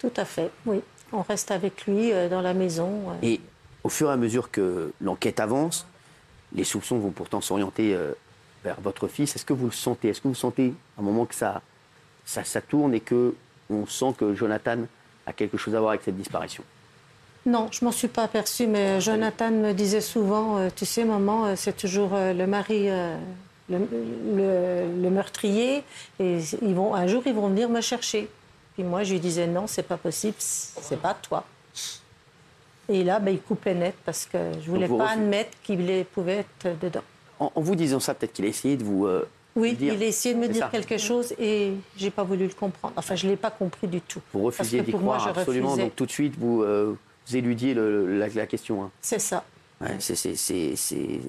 tout 0.00 0.12
à 0.16 0.24
fait, 0.24 0.50
oui. 0.66 0.80
On 1.12 1.22
reste 1.22 1.50
avec 1.52 1.86
lui 1.86 2.12
euh, 2.12 2.28
dans 2.28 2.40
la 2.42 2.52
maison. 2.54 3.10
euh. 3.10 3.14
Et 3.22 3.40
au 3.84 3.88
fur 3.88 4.10
et 4.10 4.12
à 4.12 4.16
mesure 4.16 4.50
que 4.50 4.92
l'enquête 5.00 5.38
avance, 5.38 5.86
les 6.52 6.64
soupçons 6.64 6.98
vont 6.98 7.10
pourtant 7.12 7.40
s'orienter 7.40 7.94
euh, 7.94 8.12
vers 8.64 8.80
votre 8.80 9.06
fils. 9.08 9.34
Est-ce 9.36 9.44
que 9.44 9.52
vous 9.52 9.66
le 9.66 9.72
sentez? 9.72 10.08
Est-ce 10.08 10.20
que 10.20 10.28
vous 10.28 10.34
sentez 10.34 10.72
à 10.96 11.00
un 11.00 11.04
moment 11.04 11.26
que 11.26 11.34
ça, 11.36 11.62
ça, 12.30 12.44
ça 12.44 12.60
tourne 12.60 12.94
et 12.94 13.00
que 13.00 13.34
on 13.70 13.86
sent 13.86 14.14
que 14.18 14.34
Jonathan 14.34 14.78
a 15.26 15.32
quelque 15.32 15.56
chose 15.58 15.74
à 15.74 15.80
voir 15.80 15.90
avec 15.90 16.02
cette 16.04 16.16
disparition 16.16 16.62
Non, 17.46 17.68
je 17.72 17.84
m'en 17.84 17.92
suis 17.92 18.08
pas 18.08 18.24
aperçue, 18.24 18.66
mais 18.66 19.00
Jonathan 19.00 19.50
me 19.50 19.72
disait 19.72 20.00
souvent, 20.00 20.58
euh, 20.58 20.68
tu 20.74 20.86
sais, 20.86 21.04
maman, 21.04 21.46
euh, 21.46 21.54
c'est 21.56 21.76
toujours 21.76 22.10
euh, 22.14 22.32
le 22.32 22.46
mari, 22.46 22.88
euh, 22.88 23.16
le, 23.68 23.78
le- 23.78 25.02
le 25.02 25.10
meurtrier, 25.10 25.82
et 26.20 26.38
ils 26.62 26.74
vont, 26.74 26.94
un 26.94 27.06
jour, 27.06 27.22
ils 27.26 27.34
vont 27.34 27.48
venir 27.48 27.68
me 27.68 27.80
chercher. 27.80 28.28
Puis 28.74 28.84
moi, 28.84 29.02
je 29.04 29.12
lui 29.14 29.20
disais, 29.20 29.46
non, 29.46 29.66
c'est 29.66 29.82
pas 29.92 29.96
possible, 29.96 30.36
c'est 30.38 31.00
pas 31.00 31.14
toi. 31.14 31.44
Et 32.88 33.04
là, 33.04 33.20
ben, 33.20 33.32
il 33.32 33.40
coupait 33.40 33.74
net 33.74 33.94
parce 34.04 34.26
que 34.26 34.38
je 34.64 34.70
voulais 34.70 34.88
pas 34.88 34.94
refusez- 34.94 35.12
admettre 35.12 35.50
qu'il 35.62 36.04
pouvait 36.12 36.44
être 36.62 36.78
dedans. 36.80 37.02
en, 37.38 37.52
en 37.54 37.60
vous 37.60 37.76
disant 37.76 38.00
ça, 38.00 38.14
peut-être 38.14 38.32
qu'il 38.32 38.44
a 38.44 38.48
essayé 38.48 38.76
de 38.76 38.84
vous. 38.84 39.06
Oui, 39.56 39.74
dire. 39.74 39.94
il 39.94 40.02
a 40.02 40.06
essayé 40.06 40.34
de 40.34 40.40
me 40.40 40.48
dire 40.48 40.64
ça. 40.64 40.68
quelque 40.70 40.96
chose 40.98 41.34
et 41.38 41.72
j'ai 41.96 42.10
pas 42.10 42.22
voulu 42.22 42.46
le 42.46 42.52
comprendre. 42.54 42.94
Enfin, 42.96 43.16
je 43.16 43.26
l'ai 43.26 43.36
pas 43.36 43.50
compris 43.50 43.88
du 43.88 44.00
tout. 44.00 44.20
Vous 44.32 44.42
refusiez 44.44 44.82
d'y 44.82 44.92
moi, 44.92 45.16
croire 45.16 45.28
absolument, 45.36 45.68
refusais. 45.70 45.82
donc 45.84 45.96
tout 45.96 46.06
de 46.06 46.10
suite 46.12 46.34
vous, 46.38 46.62
euh, 46.62 46.94
vous 47.26 47.36
éludiez 47.36 47.74
le- 47.74 48.16
la, 48.18 48.28
la 48.28 48.46
question. 48.46 48.84
hein. 48.84 48.90
C'est 49.00 49.18
ça. 49.18 49.44
Ouais, 49.80 49.96
c'est, 49.98 51.20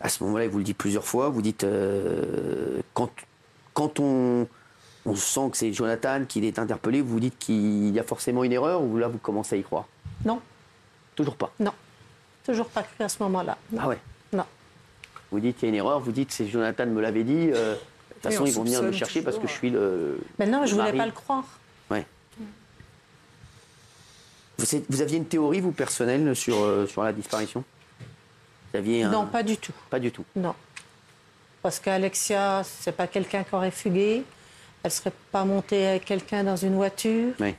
À 0.00 0.08
ce 0.08 0.22
moment-là, 0.24 0.44
il 0.44 0.50
vous 0.50 0.58
le 0.58 0.64
dit 0.64 0.74
plusieurs 0.74 1.04
fois, 1.04 1.28
vous 1.30 1.40
dites 1.40 1.64
euh, 1.64 2.80
quand, 2.92 3.10
quand 3.72 4.00
on, 4.00 4.46
on 5.06 5.14
sent 5.14 5.48
que 5.52 5.56
c'est 5.56 5.72
Jonathan 5.72 6.24
qui 6.28 6.44
est 6.46 6.58
interpellé, 6.58 7.00
vous 7.00 7.20
dites 7.20 7.38
qu'il 7.38 7.90
y 7.94 7.98
a 7.98 8.02
forcément 8.02 8.44
une 8.44 8.52
erreur 8.52 8.82
ou 8.82 8.98
là 8.98 9.08
vous 9.08 9.18
commencez 9.18 9.56
à 9.56 9.58
y 9.58 9.62
croire? 9.62 9.86
Non, 10.24 10.40
Toujours 11.14 11.36
pas? 11.36 11.52
non. 11.60 11.72
Toujours 12.44 12.66
pas 12.66 12.82
cru 12.82 13.02
à 13.04 13.08
ce 13.08 13.22
moment-là. 13.22 13.56
Ah 13.78 13.88
ouais. 13.88 13.98
Vous 15.34 15.40
dites 15.40 15.56
qu'il 15.56 15.68
y 15.68 15.72
a 15.72 15.74
une 15.74 15.80
erreur, 15.84 15.98
vous 15.98 16.12
dites 16.12 16.30
c'est 16.30 16.46
Jonathan 16.46 16.86
me 16.86 17.00
l'avait 17.00 17.24
dit. 17.24 17.50
euh, 17.52 17.74
de 17.74 17.78
toute 18.14 18.22
façon, 18.22 18.44
on 18.44 18.46
ils 18.46 18.52
vont 18.54 18.62
venir 18.62 18.82
me 18.84 18.92
chercher 18.92 19.20
parce 19.20 19.36
que 19.36 19.48
je 19.48 19.52
suis 19.52 19.68
le. 19.70 20.20
Ben 20.38 20.48
non, 20.48 20.64
je 20.64 20.76
le 20.76 20.80
voulais 20.82 20.96
pas 20.96 21.06
le 21.06 21.10
croire. 21.12 21.44
Ouais. 21.90 22.06
Vous, 24.58 24.74
êtes- 24.76 24.84
vous 24.88 25.02
aviez 25.02 25.16
une 25.18 25.26
théorie, 25.26 25.60
vous, 25.60 25.72
personnelle, 25.72 26.36
sur, 26.36 26.62
euh, 26.62 26.86
sur 26.86 27.02
la 27.02 27.12
disparition? 27.12 27.64
Vous 28.72 28.78
aviez 28.78 29.02
un- 29.02 29.10
Non, 29.10 29.26
pas 29.26 29.42
du 29.42 29.56
tout. 29.56 29.72
Pas 29.90 29.98
du 29.98 30.12
tout. 30.12 30.24
Non. 30.36 30.54
Parce 31.62 31.80
qu'Alexia, 31.80 32.62
c'est 32.64 32.92
pas 32.92 33.06
quelqu'un 33.08 33.42
qui 33.42 33.54
aurait 33.54 33.70
fugué. 33.72 34.22
Elle 34.84 34.90
serait 34.90 35.12
pas 35.32 35.44
montée 35.44 35.86
avec 35.88 36.04
quelqu'un 36.04 36.44
dans 36.44 36.56
une 36.56 36.76
voiture. 36.76 37.32
Oui. 37.40 37.54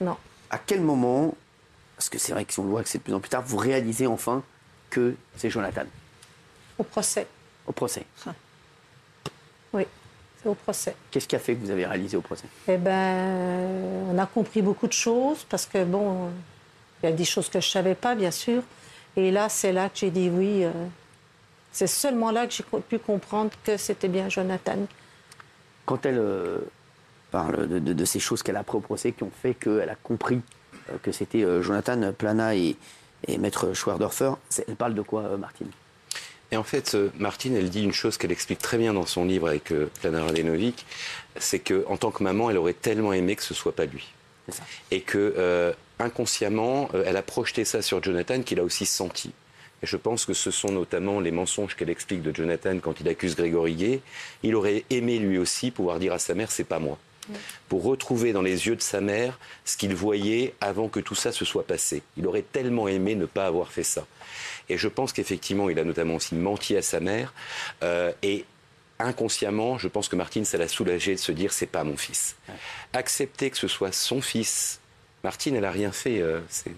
Non. 0.00 0.16
À 0.50 0.58
quel 0.58 0.80
moment, 0.80 1.34
parce 1.96 2.08
que 2.08 2.18
c'est 2.18 2.32
vrai 2.32 2.44
que 2.44 2.52
si 2.52 2.58
on 2.60 2.64
le 2.64 2.70
voit 2.70 2.82
que 2.82 2.88
c'est 2.88 2.98
de 2.98 3.02
plus 3.04 3.14
en 3.14 3.20
plus 3.20 3.28
tard, 3.28 3.42
vous 3.46 3.58
réalisez 3.58 4.06
enfin 4.06 4.42
que 4.90 5.14
c'est 5.36 5.50
Jonathan? 5.50 5.84
Au 6.78 6.84
procès. 6.84 7.26
au 7.66 7.72
procès 7.72 8.04
Oui, 9.72 9.84
c'est 10.42 10.48
au 10.48 10.54
procès. 10.54 10.94
Qu'est-ce 11.10 11.26
qui 11.28 11.36
a 11.36 11.38
fait 11.38 11.54
que 11.54 11.60
vous 11.64 11.70
avez 11.70 11.84
réalisé 11.86 12.16
au 12.16 12.20
procès? 12.20 12.44
Eh 12.68 12.76
ben, 12.76 14.06
on 14.10 14.16
a 14.18 14.26
compris 14.26 14.62
beaucoup 14.62 14.86
de 14.86 14.92
choses 14.92 15.44
parce 15.48 15.66
que 15.66 15.84
bon, 15.84 16.30
il 17.02 17.10
y 17.10 17.12
a 17.12 17.14
des 17.16 17.24
choses 17.24 17.48
que 17.48 17.60
je 17.60 17.68
savais 17.68 17.94
pas, 17.94 18.14
bien 18.14 18.30
sûr. 18.30 18.62
Et 19.16 19.30
là, 19.30 19.48
c'est 19.48 19.72
là 19.72 19.88
que 19.88 19.96
j'ai 19.98 20.10
dit 20.10 20.28
oui. 20.30 20.64
euh, 20.64 20.70
c'est 21.72 21.86
seulement 21.88 22.30
là 22.30 22.46
que 22.46 22.52
j'ai 22.54 22.64
pu 22.88 22.98
comprendre 22.98 23.50
que 23.64 23.76
c'était 23.76 24.08
bien 24.08 24.28
Jonathan. 24.28 24.78
Quand 25.84 26.06
elle 26.06 26.18
euh, 26.18 26.58
parle 27.30 27.68
de, 27.68 27.78
de- 27.78 27.92
de 27.92 28.04
ces 28.04 28.20
choses 28.20 28.42
qu'elle 28.42 28.56
a 28.56 28.64
au 28.72 28.80
procès 28.80 29.12
qui 29.12 29.22
ont 29.24 29.30
fait 29.42 29.54
qu'elle 29.54 29.90
a 29.90 29.94
compris 29.96 30.40
euh, 30.90 30.96
que 31.02 31.12
c'était 31.12 31.44
Jonathan 31.62 32.12
Plana 32.12 32.54
et, 32.54 32.76
et 33.26 33.38
Maître 33.38 33.74
Schwerdorfer, 33.74 34.32
elle 34.66 34.76
parle 34.76 34.94
de 34.94 35.02
quoi, 35.02 35.36
Martine? 35.36 35.70
Et 36.50 36.56
en 36.56 36.62
fait, 36.62 36.94
euh, 36.94 37.10
Martine, 37.18 37.54
elle 37.56 37.68
dit 37.68 37.82
une 37.82 37.92
chose 37.92 38.16
qu'elle 38.16 38.32
explique 38.32 38.58
très 38.58 38.78
bien 38.78 38.94
dans 38.94 39.04
son 39.04 39.24
livre 39.24 39.48
avec 39.48 39.70
euh, 39.70 39.90
Plana 40.00 40.24
Radenovic, 40.24 40.86
c'est 41.36 41.58
qu'en 41.58 41.96
tant 41.96 42.10
que 42.10 42.22
maman, 42.22 42.50
elle 42.50 42.56
aurait 42.56 42.72
tellement 42.72 43.12
aimé 43.12 43.36
que 43.36 43.42
ce 43.42 43.54
soit 43.54 43.74
pas 43.74 43.84
lui. 43.84 44.08
Ça. 44.48 44.62
Et 44.90 45.02
que 45.02 45.34
euh, 45.36 45.72
inconsciemment, 45.98 46.88
elle 47.04 47.16
a 47.18 47.22
projeté 47.22 47.66
ça 47.66 47.82
sur 47.82 48.02
Jonathan, 48.02 48.40
qu'il 48.40 48.60
a 48.60 48.64
aussi 48.64 48.86
senti. 48.86 49.32
Et 49.82 49.86
je 49.86 49.96
pense 49.96 50.24
que 50.24 50.32
ce 50.32 50.50
sont 50.50 50.72
notamment 50.72 51.20
les 51.20 51.30
mensonges 51.30 51.76
qu'elle 51.76 51.90
explique 51.90 52.22
de 52.22 52.34
Jonathan 52.34 52.78
quand 52.78 53.00
il 53.00 53.08
accuse 53.08 53.36
Grégory 53.36 53.74
Gay. 53.74 54.00
Il 54.42 54.54
aurait 54.54 54.84
aimé 54.90 55.18
lui 55.18 55.38
aussi 55.38 55.70
pouvoir 55.70 55.98
dire 55.98 56.14
à 56.14 56.18
sa 56.18 56.34
mère, 56.34 56.50
c'est 56.50 56.64
pas 56.64 56.78
moi. 56.78 56.98
Pour 57.68 57.82
retrouver 57.82 58.32
dans 58.32 58.40
les 58.40 58.66
yeux 58.66 58.74
de 58.74 58.80
sa 58.80 59.02
mère 59.02 59.38
ce 59.66 59.76
qu'il 59.76 59.94
voyait 59.94 60.54
avant 60.62 60.88
que 60.88 60.98
tout 60.98 61.14
ça 61.14 61.30
se 61.30 61.44
soit 61.44 61.66
passé. 61.66 62.02
Il 62.16 62.26
aurait 62.26 62.42
tellement 62.42 62.88
aimé 62.88 63.14
ne 63.14 63.26
pas 63.26 63.46
avoir 63.46 63.70
fait 63.70 63.82
ça. 63.82 64.06
Et 64.68 64.78
je 64.78 64.88
pense 64.88 65.12
qu'effectivement, 65.12 65.70
il 65.70 65.78
a 65.78 65.84
notamment 65.84 66.16
aussi 66.16 66.34
menti 66.34 66.76
à 66.76 66.82
sa 66.82 67.00
mère. 67.00 67.32
Euh, 67.82 68.12
et 68.22 68.44
inconsciemment, 68.98 69.78
je 69.78 69.88
pense 69.88 70.08
que 70.08 70.16
Martine, 70.16 70.44
ça 70.44 70.58
l'a 70.58 70.68
soulagé 70.68 71.14
de 71.14 71.20
se 71.20 71.32
dire 71.32 71.52
c'est 71.52 71.66
pas 71.66 71.84
mon 71.84 71.96
fils. 71.96 72.36
Accepter 72.92 73.50
que 73.50 73.56
ce 73.56 73.68
soit 73.68 73.92
son 73.92 74.20
fils. 74.20 74.80
Martine, 75.24 75.56
elle 75.56 75.64
a 75.64 75.72
rien 75.72 75.90
fait. 75.90 76.20
euh, 76.20 76.40
elle 76.64 76.72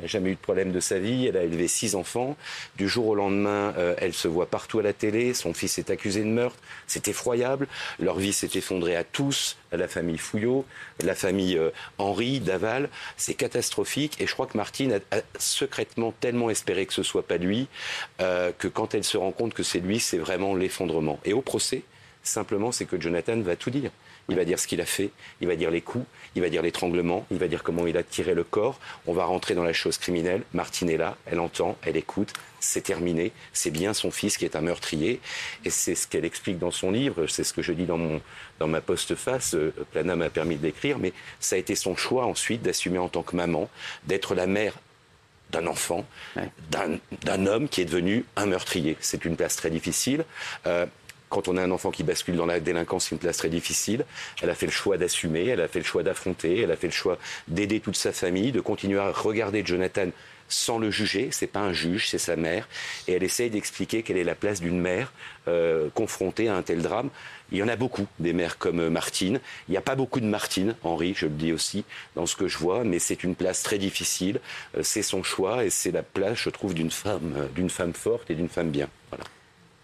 n'a 0.00 0.06
jamais 0.06 0.30
eu 0.30 0.34
de 0.34 0.40
problème 0.40 0.72
de 0.72 0.80
sa 0.80 0.98
vie. 0.98 1.26
Elle 1.26 1.36
a 1.36 1.44
élevé 1.44 1.68
six 1.68 1.94
enfants. 1.94 2.36
Du 2.76 2.88
jour 2.88 3.06
au 3.06 3.14
lendemain, 3.14 3.72
euh, 3.78 3.94
elle 3.98 4.14
se 4.14 4.26
voit 4.26 4.46
partout 4.46 4.80
à 4.80 4.82
la 4.82 4.92
télé. 4.92 5.32
Son 5.32 5.54
fils 5.54 5.78
est 5.78 5.90
accusé 5.90 6.20
de 6.20 6.28
meurtre. 6.28 6.58
C'est 6.86 7.06
effroyable. 7.06 7.68
Leur 8.00 8.18
vie 8.18 8.32
s'est 8.32 8.50
effondrée 8.54 8.96
à 8.96 9.04
tous, 9.04 9.56
à 9.70 9.76
la 9.76 9.86
famille 9.86 10.18
Fouillot, 10.18 10.64
la 11.04 11.14
famille 11.14 11.56
euh, 11.56 11.70
Henri, 11.98 12.40
Daval. 12.40 12.88
C'est 13.16 13.34
catastrophique. 13.34 14.20
Et 14.20 14.26
je 14.26 14.32
crois 14.32 14.46
que 14.46 14.56
Martine 14.56 15.00
a, 15.12 15.18
secrètement 15.38 16.12
tellement 16.20 16.50
espéré 16.50 16.86
que 16.86 16.92
ce 16.92 17.02
soit 17.02 17.26
pas 17.26 17.36
lui 17.36 17.68
que 18.18 18.68
quand 18.68 18.94
elle 18.94 19.04
se 19.04 19.16
rend 19.16 19.32
compte 19.32 19.54
que 19.54 19.62
c'est 19.62 19.80
lui, 19.80 20.00
c'est 20.00 20.18
vraiment 20.18 20.54
l'effondrement. 20.54 21.18
Et 21.24 21.32
au 21.32 21.40
procès, 21.40 21.82
simplement, 22.22 22.72
c'est 22.72 22.84
que 22.86 23.00
Jonathan 23.00 23.38
va 23.40 23.56
tout 23.56 23.70
dire. 23.70 23.90
Il 24.30 24.36
va 24.36 24.44
dire 24.46 24.58
ce 24.58 24.66
qu'il 24.66 24.80
a 24.80 24.86
fait, 24.86 25.10
il 25.42 25.48
va 25.48 25.54
dire 25.54 25.70
les 25.70 25.82
coups, 25.82 26.06
il 26.34 26.40
va 26.40 26.48
dire 26.48 26.62
l'étranglement, 26.62 27.26
il 27.30 27.36
va 27.38 27.46
dire 27.46 27.62
comment 27.62 27.86
il 27.86 27.96
a 27.98 28.02
tiré 28.02 28.32
le 28.32 28.42
corps. 28.42 28.80
On 29.06 29.12
va 29.12 29.26
rentrer 29.26 29.54
dans 29.54 29.64
la 29.64 29.74
chose 29.74 29.98
criminelle. 29.98 30.42
Martine 30.54 30.88
est 30.88 30.96
là, 30.96 31.18
elle 31.26 31.40
entend, 31.40 31.76
elle 31.82 31.96
écoute, 31.98 32.32
c'est 32.58 32.80
terminé. 32.80 33.32
C'est 33.52 33.70
bien 33.70 33.92
son 33.92 34.10
fils 34.10 34.38
qui 34.38 34.46
est 34.46 34.56
un 34.56 34.62
meurtrier. 34.62 35.20
Et 35.66 35.70
c'est 35.70 35.94
ce 35.94 36.06
qu'elle 36.06 36.24
explique 36.24 36.58
dans 36.58 36.70
son 36.70 36.90
livre, 36.90 37.26
c'est 37.26 37.44
ce 37.44 37.52
que 37.52 37.60
je 37.60 37.72
dis 37.72 37.84
dans, 37.84 37.98
mon, 37.98 38.22
dans 38.60 38.66
ma 38.66 38.80
postface. 38.80 39.54
Euh, 39.54 39.74
Plana 39.92 40.16
m'a 40.16 40.30
permis 40.30 40.56
de 40.56 40.62
l'écrire, 40.62 40.98
mais 40.98 41.12
ça 41.38 41.56
a 41.56 41.58
été 41.58 41.74
son 41.74 41.94
choix 41.94 42.24
ensuite 42.24 42.62
d'assumer 42.62 42.98
en 42.98 43.08
tant 43.10 43.22
que 43.22 43.36
maman, 43.36 43.68
d'être 44.04 44.34
la 44.34 44.46
mère 44.46 44.72
d'un 45.50 45.66
enfant, 45.66 46.04
d'un- 46.70 46.98
d'un 47.22 47.46
homme 47.46 47.68
qui 47.68 47.82
est 47.82 47.84
devenu 47.84 48.24
un 48.36 48.46
meurtrier. 48.46 48.96
C'est 49.00 49.24
une 49.26 49.36
place 49.36 49.54
très 49.56 49.68
difficile. 49.70 50.24
Euh, 50.66 50.86
quand 51.28 51.48
on 51.48 51.56
a 51.56 51.62
un 51.62 51.70
enfant 51.70 51.90
qui 51.90 52.02
bascule 52.02 52.36
dans 52.36 52.46
la 52.46 52.60
délinquance, 52.60 53.06
c'est 53.06 53.12
une 53.12 53.18
place 53.18 53.38
très 53.38 53.48
difficile. 53.48 54.04
Elle 54.42 54.50
a 54.50 54.54
fait 54.54 54.66
le 54.66 54.72
choix 54.72 54.96
d'assumer, 54.96 55.46
elle 55.46 55.60
a 55.60 55.68
fait 55.68 55.80
le 55.80 55.84
choix 55.84 56.02
d'affronter, 56.02 56.60
elle 56.60 56.70
a 56.70 56.76
fait 56.76 56.86
le 56.86 56.92
choix 56.92 57.18
d'aider 57.48 57.80
toute 57.80 57.96
sa 57.96 58.12
famille, 58.12 58.52
de 58.52 58.60
continuer 58.60 58.98
à 58.98 59.10
regarder 59.10 59.64
Jonathan 59.64 60.10
sans 60.48 60.78
le 60.78 60.90
juger. 60.90 61.28
C'est 61.32 61.46
pas 61.46 61.60
un 61.60 61.72
juge, 61.72 62.08
c'est 62.08 62.18
sa 62.18 62.36
mère, 62.36 62.68
et 63.08 63.12
elle 63.12 63.22
essaye 63.22 63.50
d'expliquer 63.50 64.02
quelle 64.02 64.18
est 64.18 64.24
la 64.24 64.34
place 64.34 64.60
d'une 64.60 64.78
mère 64.78 65.12
euh, 65.48 65.88
confrontée 65.94 66.48
à 66.48 66.56
un 66.56 66.62
tel 66.62 66.82
drame. 66.82 67.10
Il 67.52 67.58
y 67.58 67.62
en 67.62 67.68
a 67.68 67.76
beaucoup 67.76 68.06
des 68.18 68.32
mères 68.32 68.58
comme 68.58 68.80
euh, 68.80 68.90
Martine. 68.90 69.40
Il 69.68 69.72
n'y 69.72 69.76
a 69.76 69.82
pas 69.82 69.94
beaucoup 69.94 70.20
de 70.20 70.26
Martine, 70.26 70.74
Henri, 70.82 71.14
je 71.16 71.26
le 71.26 71.32
dis 71.32 71.52
aussi, 71.52 71.84
dans 72.16 72.26
ce 72.26 72.36
que 72.36 72.48
je 72.48 72.58
vois, 72.58 72.84
mais 72.84 72.98
c'est 72.98 73.22
une 73.22 73.34
place 73.34 73.62
très 73.62 73.78
difficile. 73.78 74.40
Euh, 74.76 74.82
c'est 74.82 75.02
son 75.02 75.22
choix 75.22 75.64
et 75.64 75.70
c'est 75.70 75.92
la 75.92 76.02
place, 76.02 76.38
je 76.38 76.50
trouve, 76.50 76.74
d'une 76.74 76.90
femme, 76.90 77.34
euh, 77.36 77.46
d'une 77.54 77.70
femme 77.70 77.92
forte 77.92 78.30
et 78.30 78.34
d'une 78.34 78.48
femme 78.48 78.70
bien. 78.70 78.88
Voilà. 79.10 79.24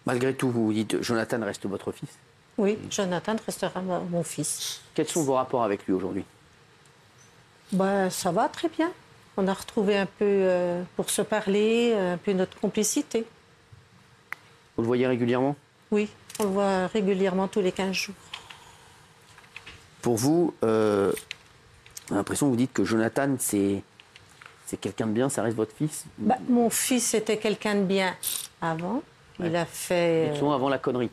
Malgré 0.06 0.34
tout, 0.34 0.50
vous 0.50 0.66
vous 0.66 0.72
dites 0.72 1.02
Jonathan 1.02 1.40
reste 1.44 1.66
votre 1.66 1.92
fils. 1.92 2.10
Oui, 2.58 2.78
Jonathan 2.90 3.36
restera 3.44 3.80
mon 3.80 4.22
fils. 4.22 4.80
Quels 4.94 5.08
sont 5.08 5.22
vos 5.22 5.34
rapports 5.34 5.62
avec 5.62 5.86
lui 5.86 5.94
aujourd'hui? 5.94 6.24
Ben, 7.72 8.10
ça 8.10 8.32
va 8.32 8.48
très 8.48 8.68
bien. 8.68 8.90
On 9.36 9.46
a 9.46 9.54
retrouvé 9.54 9.96
un 9.96 10.06
peu, 10.06 10.24
euh, 10.24 10.82
pour 10.96 11.08
se 11.08 11.22
parler, 11.22 11.94
un 11.94 12.18
peu 12.18 12.32
notre 12.32 12.58
complicité. 12.58 13.24
Vous 14.76 14.82
le 14.82 14.86
voyez 14.86 15.06
régulièrement? 15.06 15.56
Oui, 15.90 16.08
on 16.38 16.44
le 16.44 16.50
voit 16.50 16.86
régulièrement 16.88 17.48
tous 17.48 17.60
les 17.60 17.72
15 17.72 17.92
jours. 17.92 18.14
Pour 20.02 20.16
vous, 20.16 20.54
euh, 20.64 21.12
j'ai 22.08 22.14
l'impression 22.14 22.46
que 22.46 22.50
vous 22.50 22.56
dites 22.56 22.72
que 22.72 22.84
Jonathan, 22.84 23.36
c'est 23.38 23.82
c'est 24.66 24.76
quelqu'un 24.76 25.08
de 25.08 25.12
bien, 25.12 25.28
ça 25.28 25.42
reste 25.42 25.56
votre 25.56 25.74
fils. 25.74 26.04
Bah, 26.16 26.36
mon 26.48 26.70
fils 26.70 27.14
était 27.14 27.38
quelqu'un 27.38 27.74
de 27.74 27.82
bien 27.82 28.14
avant. 28.62 29.02
Il 29.44 29.56
a 29.56 29.64
fait. 29.66 30.32
Souvent 30.38 30.54
avant 30.54 30.68
la 30.68 30.78
connerie. 30.78 31.10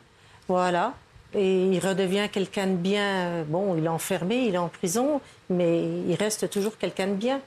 Voilà. 0.48 0.94
Et 1.34 1.66
il 1.66 1.78
redevient 1.80 2.28
quelqu'un 2.32 2.66
de 2.68 2.76
bien. 2.76 3.02
euh, 3.02 3.44
Bon, 3.44 3.76
il 3.76 3.84
est 3.84 3.88
enfermé, 3.88 4.46
il 4.46 4.54
est 4.54 4.58
en 4.58 4.68
prison, 4.68 5.20
mais 5.50 5.82
il 5.82 6.14
reste 6.14 6.48
toujours 6.50 6.78
quelqu'un 6.78 7.08
de 7.08 7.14
bien. 7.14 7.40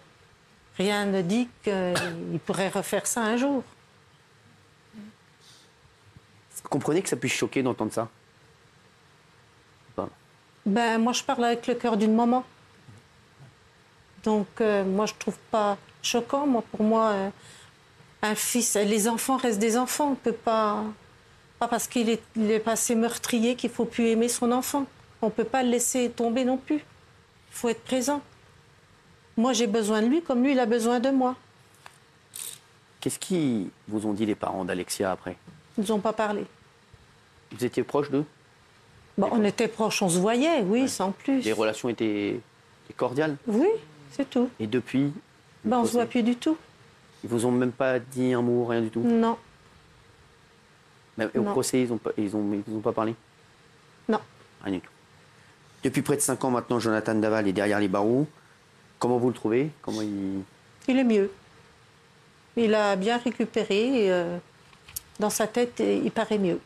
Rien 0.77 1.05
ne 1.05 1.21
dit 1.21 1.47
qu'il 1.63 2.39
pourrait 2.45 2.69
refaire 2.69 3.07
ça 3.07 3.21
un 3.21 3.38
jour. 3.38 3.63
Vous 6.63 6.69
comprenez 6.69 7.01
que 7.01 7.09
ça 7.09 7.15
puisse 7.15 7.33
choquer 7.33 7.63
d'entendre 7.63 7.91
ça? 7.91 8.07
Ben, 10.63 11.00
moi, 11.00 11.11
je 11.13 11.23
parle 11.23 11.45
avec 11.45 11.65
le 11.65 11.73
cœur 11.73 11.97
d'une 11.97 12.13
maman. 12.15 12.43
Donc, 14.23 14.45
euh, 14.61 14.83
moi, 14.85 15.07
je 15.07 15.13
trouve 15.17 15.38
pas 15.50 15.75
choquant. 16.03 16.45
Moi, 16.45 16.63
pour 16.71 16.83
moi, 16.83 17.05
euh, 17.09 17.29
un 18.21 18.35
fils, 18.35 18.75
les 18.75 19.07
enfants 19.07 19.37
restent 19.37 19.59
des 19.59 19.77
enfants. 19.77 20.11
On 20.11 20.15
peut 20.15 20.31
pas, 20.31 20.83
pas 21.59 21.67
parce 21.67 21.87
qu'il 21.87 22.09
est, 22.09 22.59
passé 22.59 22.95
meurtrier 22.95 23.55
qu'il 23.55 23.69
faut 23.69 23.85
plus 23.85 24.07
aimer 24.07 24.29
son 24.29 24.51
enfant. 24.51 24.85
On 25.21 25.29
peut 25.29 25.43
pas 25.43 25.63
le 25.63 25.69
laisser 25.69 26.09
tomber 26.09 26.45
non 26.45 26.57
plus. 26.57 26.77
Il 26.77 27.53
faut 27.53 27.69
être 27.69 27.83
présent. 27.83 28.21
Moi, 29.37 29.53
j'ai 29.53 29.67
besoin 29.67 30.01
de 30.01 30.07
lui 30.07 30.21
comme 30.21 30.43
lui, 30.43 30.51
il 30.51 30.59
a 30.59 30.65
besoin 30.65 30.99
de 30.99 31.09
moi. 31.09 31.35
Qu'est-ce 32.99 33.17
qu'ils 33.17 33.69
vous 33.87 34.05
ont 34.05 34.13
dit 34.13 34.25
les 34.25 34.35
parents 34.35 34.65
d'Alexia 34.65 35.11
après? 35.11 35.35
Ils 35.77 35.81
nous 35.81 35.91
ont 35.91 35.99
pas 35.99 36.13
parlé. 36.13 36.45
Vous 37.51 37.65
étiez 37.65 37.83
proche 37.83 38.11
d'eux? 38.11 38.25
Bon, 39.17 39.29
on 39.31 39.43
était 39.43 39.67
proches, 39.67 40.01
on 40.01 40.09
se 40.09 40.17
voyait, 40.17 40.61
oui, 40.61 40.87
sans 40.87 41.11
plus. 41.11 41.41
Les 41.41 41.53
relations 41.53 41.89
étaient, 41.89 42.39
cordiales? 42.95 43.37
Oui, 43.47 43.67
c'est 44.11 44.29
tout. 44.29 44.49
Et 44.59 44.67
depuis 44.67 45.11
Ben, 45.65 45.79
on 45.79 45.85
se 45.85 45.93
voit 45.93 46.05
plus 46.05 46.23
du 46.23 46.35
tout. 46.35 46.57
Ils 47.23 47.29
vous 47.29 47.45
ont 47.45 47.51
même 47.51 47.71
pas 47.71 47.99
dit 47.99 48.33
un 48.33 48.41
mot, 48.41 48.65
rien 48.65 48.81
du 48.81 48.89
tout 48.89 49.01
Non, 49.01 49.37
Même 51.17 51.29
au 51.35 51.41
Non. 51.41 51.51
procès, 51.51 51.81
ils 51.81 51.93
ont 51.93 51.97
pas, 51.97 52.11
ils 52.17 52.35
ont, 52.35 52.53
ils 52.53 52.63
vous 52.65 52.77
ont 52.77 52.81
pas 52.81 52.93
parlé 52.93 53.15
non. 54.09 54.19
Rien 54.63 54.73
du 54.75 54.81
tout. 54.81 54.89
Depuis 55.83 56.01
près 56.01 56.15
de 56.15 56.21
5 56.21 56.43
ans 56.43 56.51
maintenant, 56.51 56.79
Jonathan 56.79 57.15
Daval 57.15 57.47
est 57.47 57.53
derrière 57.53 57.79
les 57.79 57.87
barreaux. 57.87 58.27
Comment 58.99 59.17
vous 59.17 59.29
le 59.29 59.33
trouvez? 59.33 59.69
Comment 59.81 60.01
il... 60.01 60.41
Il 60.87 60.97
est 60.99 61.03
mieux. 61.03 61.31
Il 62.57 62.73
a 62.75 62.95
bien 62.95 63.17
récupéré. 63.17 64.05
et, 64.05 64.11
euh, 64.11 64.37
dans 65.19 65.29
sa 65.29 65.47
tête, 65.47 65.79
il 65.79 66.11
paraît 66.11 66.39
mieux. 66.39 66.59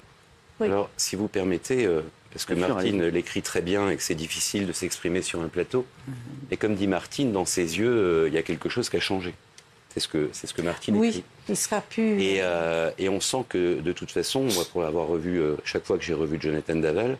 Oui. 0.59 0.67
Alors, 0.67 0.89
si 0.97 1.15
vous 1.17 1.27
permettez, 1.27 1.85
euh, 1.85 2.01
parce 2.31 2.45
que 2.45 2.53
Bien 2.53 2.65
sûr, 2.65 2.75
Martine 2.75 3.03
l'écrit 3.07 3.41
très 3.41 3.62
bien 3.62 3.89
et 3.89 3.97
que 3.97 4.01
c'est 4.03 4.15
difficile 4.15 4.65
de 4.65 4.71
s'exprimer 4.74 5.21
sur 5.21 5.41
un 5.41 5.47
plateau, 5.50 5.85
et 6.51 6.57
comme 6.57 6.75
dit 6.75 6.88
Martine, 6.88 7.31
dans 7.33 7.45
ses 7.45 7.77
yeux, 7.77 7.89
euh, 7.89 8.27
il 8.29 8.33
y 8.33 8.38
a 8.38 8.43
quelque 8.43 8.69
chose 8.69 8.89
qui 8.89 8.95
a 8.97 9.01
changé. 9.01 9.33
C'est 9.96 10.02
ce 10.02 10.10
que, 10.10 10.30
c'est 10.34 10.46
ce 10.46 10.54
que 10.54 10.62
Martine 10.62 10.98
Oui, 10.98 11.08
écrit. 11.08 11.24
il 11.48 11.56
sera 11.56 11.80
plus. 11.80 12.22
Et, 12.22 12.42
euh, 12.42 12.92
et 12.98 13.08
on 13.08 13.22
sent 13.22 13.46
que 13.48 13.80
de 13.80 13.94
toute 13.94 14.12
façon, 14.12 14.44
moi 14.44 14.66
pour 14.70 14.82
l'avoir 14.82 15.08
revu, 15.08 15.40
euh, 15.40 15.56
chaque 15.64 15.86
fois 15.86 15.98
que 15.98 16.04
j'ai 16.04 16.14
revu 16.14 16.38
Jonathan 16.38 16.75
Daval, 16.75 17.18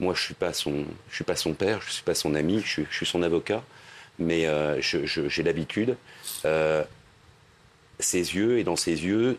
moi 0.00 0.14
je 0.14 0.22
suis 0.22 0.34
pas 0.34 0.52
son, 0.52 0.84
je 1.10 1.14
suis 1.14 1.22
pas 1.22 1.36
son 1.36 1.54
père, 1.54 1.80
je 1.80 1.92
suis 1.92 2.02
pas 2.02 2.16
son 2.16 2.34
ami, 2.34 2.60
je 2.60 2.66
suis, 2.68 2.86
je 2.90 2.96
suis 2.96 3.06
son 3.06 3.22
avocat, 3.22 3.62
mais 4.18 4.46
euh, 4.46 4.80
j'ai 4.80 5.42
l'habitude. 5.44 5.96
Ses 8.00 8.34
yeux 8.34 8.58
et 8.58 8.64
dans 8.64 8.76
ses 8.76 9.04
yeux, 9.04 9.38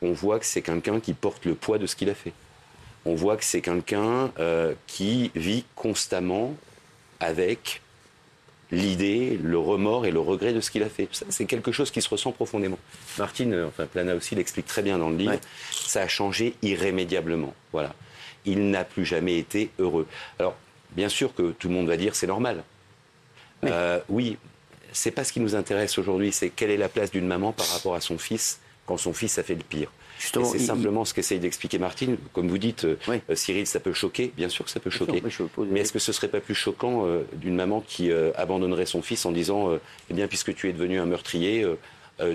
on 0.00 0.12
voit 0.12 0.38
que 0.38 0.46
c'est 0.46 0.62
quelqu'un 0.62 1.00
qui 1.00 1.14
porte 1.14 1.44
le 1.44 1.56
poids 1.56 1.78
de 1.78 1.86
ce 1.86 1.96
qu'il 1.96 2.08
a 2.08 2.14
fait. 2.14 2.32
On 3.04 3.16
voit 3.16 3.36
que 3.36 3.44
c'est 3.44 3.60
quelqu'un 3.62 4.30
qui 4.86 5.32
vit 5.34 5.64
constamment 5.74 6.54
avec 7.18 7.81
l'idée, 8.72 9.38
le 9.40 9.58
remords 9.58 10.06
et 10.06 10.10
le 10.10 10.18
regret 10.18 10.52
de 10.52 10.60
ce 10.60 10.70
qu'il 10.70 10.82
a 10.82 10.88
fait. 10.88 11.08
C'est 11.28 11.44
quelque 11.44 11.70
chose 11.70 11.90
qui 11.90 12.02
se 12.02 12.08
ressent 12.08 12.32
profondément. 12.32 12.78
Martine, 13.18 13.52
euh, 13.52 13.68
enfin 13.68 13.86
Plana 13.86 14.14
aussi 14.14 14.34
l'explique 14.34 14.66
très 14.66 14.82
bien 14.82 14.98
dans 14.98 15.10
le 15.10 15.16
livre. 15.16 15.32
Ouais. 15.32 15.40
Ça 15.70 16.02
a 16.02 16.08
changé 16.08 16.54
irrémédiablement. 16.62 17.54
Voilà. 17.72 17.94
Il 18.46 18.70
n'a 18.70 18.84
plus 18.84 19.04
jamais 19.04 19.38
été 19.38 19.70
heureux. 19.78 20.08
Alors, 20.38 20.56
bien 20.92 21.08
sûr 21.08 21.34
que 21.34 21.52
tout 21.52 21.68
le 21.68 21.74
monde 21.74 21.86
va 21.86 21.96
dire 21.96 22.16
c'est 22.16 22.26
normal. 22.26 22.64
Euh, 23.64 24.00
oui, 24.08 24.38
c'est 24.92 25.12
pas 25.12 25.22
ce 25.22 25.32
qui 25.32 25.38
nous 25.38 25.54
intéresse 25.54 25.98
aujourd'hui. 25.98 26.32
C'est 26.32 26.48
quelle 26.48 26.70
est 26.70 26.76
la 26.76 26.88
place 26.88 27.10
d'une 27.10 27.26
maman 27.26 27.52
par 27.52 27.68
rapport 27.68 27.94
à 27.94 28.00
son 28.00 28.18
fils 28.18 28.58
quand 28.86 28.96
son 28.96 29.12
fils 29.12 29.38
a 29.38 29.42
fait 29.42 29.54
le 29.54 29.62
pire. 29.62 29.92
Justement, 30.22 30.44
c'est 30.44 30.58
il- 30.58 30.66
simplement 30.66 31.04
ce 31.04 31.12
qu'essaye 31.14 31.38
d'expliquer 31.40 31.78
Martine. 31.78 32.16
Comme 32.32 32.48
vous 32.48 32.58
dites, 32.58 32.84
euh, 32.84 32.96
Oui. 33.08 33.16
euh, 33.28 33.34
Cyril, 33.34 33.66
ça 33.66 33.80
peut 33.80 33.92
choquer. 33.92 34.32
Bien 34.36 34.48
sûr 34.48 34.64
que 34.64 34.70
ça 34.70 34.78
peut 34.80 34.90
sûr, 34.90 35.06
choquer. 35.06 35.20
oui, 35.24 35.30
je 35.30 35.42
pose- 35.42 35.68
Mais 35.70 35.80
est-ce 35.80 35.92
que 35.92 35.98
ce 35.98 36.12
serait 36.12 36.28
pas 36.28 36.40
plus 36.40 36.54
choquant 36.54 37.06
euh, 37.06 37.22
d'une 37.34 37.56
maman 37.56 37.80
qui 37.86 38.10
euh, 38.10 38.30
abandonnerait 38.36 38.86
son 38.86 39.02
fils 39.02 39.26
en 39.26 39.32
disant 39.32 39.70
Eh 40.10 40.14
bien, 40.14 40.28
puisque 40.28 40.54
tu 40.54 40.68
es 40.68 40.72
devenu 40.72 41.00
un 41.00 41.06
meurtrier, 41.06 41.66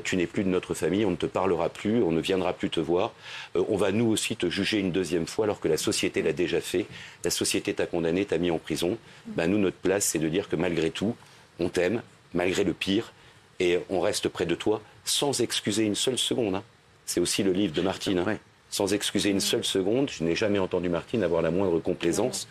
tu 0.03 0.17
n'es 0.17 0.27
plus 0.27 0.43
de 0.43 0.49
notre 0.49 0.73
famille, 0.73 1.05
on 1.05 1.11
ne 1.11 1.15
te 1.15 1.27
parlera 1.27 1.69
plus, 1.69 2.03
on 2.03 2.11
ne 2.11 2.19
viendra 2.19 2.51
plus 2.51 2.69
te 2.69 2.81
voir. 2.81 3.13
On 3.55 3.77
va 3.77 3.93
nous 3.93 4.07
aussi 4.07 4.35
te 4.35 4.49
juger 4.49 4.79
une 4.79 4.91
deuxième 4.91 5.27
fois 5.27 5.45
alors 5.45 5.61
que 5.61 5.69
la 5.69 5.77
société 5.77 6.21
l'a 6.21 6.33
déjà 6.33 6.59
fait. 6.59 6.87
La 7.23 7.29
société 7.29 7.73
t'a 7.73 7.85
condamné, 7.85 8.25
t'a 8.25 8.37
mis 8.37 8.51
en 8.51 8.57
prison. 8.57 8.97
Ben, 9.27 9.47
nous, 9.47 9.57
notre 9.57 9.77
place, 9.77 10.03
c'est 10.05 10.19
de 10.19 10.27
dire 10.27 10.49
que 10.49 10.57
malgré 10.57 10.89
tout, 10.91 11.15
on 11.59 11.69
t'aime, 11.69 12.01
malgré 12.33 12.65
le 12.65 12.73
pire, 12.73 13.13
et 13.61 13.79
on 13.89 14.01
reste 14.01 14.27
près 14.27 14.45
de 14.45 14.55
toi 14.55 14.81
sans 15.05 15.39
excuser 15.39 15.83
une 15.85 15.95
seule 15.95 16.17
seconde. 16.17 16.55
hein. 16.55 16.63
C'est 17.07 17.19
aussi 17.19 17.41
le 17.41 17.51
livre 17.53 17.73
de 17.73 17.81
Martine. 17.81 18.19
hein. 18.19 18.37
Sans 18.69 18.93
excuser 18.93 19.29
une 19.29 19.39
seule 19.39 19.63
seconde, 19.63 20.09
je 20.11 20.23
n'ai 20.25 20.35
jamais 20.35 20.59
entendu 20.59 20.89
Martine 20.89 21.23
avoir 21.23 21.41
la 21.41 21.51
moindre 21.51 21.79
complaisance 21.79 22.49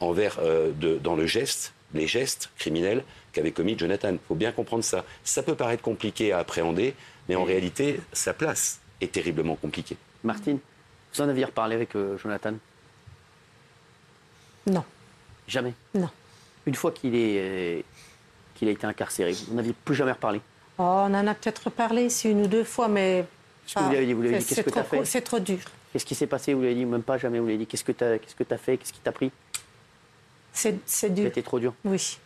envers 0.00 0.38
euh, 0.40 0.72
de- 0.72 0.96
dans 0.96 1.14
le 1.14 1.26
geste, 1.26 1.74
les 1.92 2.06
gestes 2.06 2.48
criminels 2.58 3.04
qu'avait 3.32 3.52
commis 3.52 3.78
Jonathan. 3.78 4.08
Il 4.12 4.18
faut 4.26 4.34
bien 4.34 4.52
comprendre 4.52 4.82
ça. 4.82 5.04
Ça 5.22 5.42
peut 5.42 5.54
paraître 5.54 5.82
compliqué 5.82 6.32
à 6.32 6.38
appréhender, 6.38 6.94
mais 7.28 7.34
en 7.36 7.44
réalité, 7.44 8.00
sa 8.14 8.32
place 8.32 8.80
est 9.02 9.12
terriblement 9.12 9.54
compliquée. 9.54 9.98
Martine, 10.24 10.58
vous 11.14 11.20
en 11.20 11.28
aviez 11.28 11.44
reparlé 11.44 11.74
avec 11.76 11.94
euh, 11.94 12.16
Jonathan? 12.16 12.54
Non, 14.66 14.84
Jamais? 15.46 15.74
non. 15.94 16.08
Une 16.66 16.74
fois 16.74 16.92
qu'il 16.92 17.14
est, 17.14 17.36
euh, 17.38 17.80
qu'il 18.54 18.68
a 18.68 18.70
été 18.70 18.86
incarcéré, 18.86 19.32
vous 19.48 19.54
n'aviez 19.54 19.74
plus 19.84 19.94
jamais 19.94 20.12
reparlé? 20.12 20.40
Oh, 20.78 20.82
on 20.82 21.12
en 21.14 21.26
a 21.26 21.34
peut-être 21.34 21.68
parlé 21.70 22.04
ici 22.06 22.30
une 22.30 22.42
ou 22.42 22.46
deux 22.46 22.64
fois, 22.64 22.88
mais. 22.88 23.26
Qu'est-ce 23.70 23.74
que 23.74 23.84
vous 23.84 23.90
lui 23.90 23.96
avez 23.98 24.06
dit 24.06 24.12
Vous 24.14 24.22
lui 24.22 24.28
avez 24.30 24.38
dit, 24.38 24.44
c'est- 24.44 24.54
qu'est-ce 24.56 24.66
que 24.66 24.70
t'as 24.70 24.82
trop- 24.82 24.96
fait 24.98 25.04
C'est 25.04 25.20
trop 25.20 25.38
dur. 25.38 25.58
Qu'est-ce 25.92 26.04
qui 26.04 26.14
s'est 26.16 26.26
passé 26.26 26.54
Vous 26.54 26.60
lui 26.60 26.66
avez 26.66 26.74
dit 26.76 26.84
même 26.84 27.02
pas 27.02 27.18
jamais. 27.18 27.38
Vous 27.38 27.46
lui 27.46 27.54
avez 27.54 27.64
dit 27.64 27.66
qu'est-ce 27.66 27.84
que 27.84 27.92
tu 27.92 28.02
as, 28.02 28.18
que 28.18 28.54
as 28.54 28.58
fait 28.58 28.76
Qu'est-ce 28.76 28.92
qui 28.92 29.00
t'a 29.00 29.12
pris? 29.12 29.30
C'est 30.52 31.14
dur. 31.14 31.26
C'était 31.26 31.42
trop 31.42 31.60
dur. 31.60 31.72
Oui. 31.84 32.18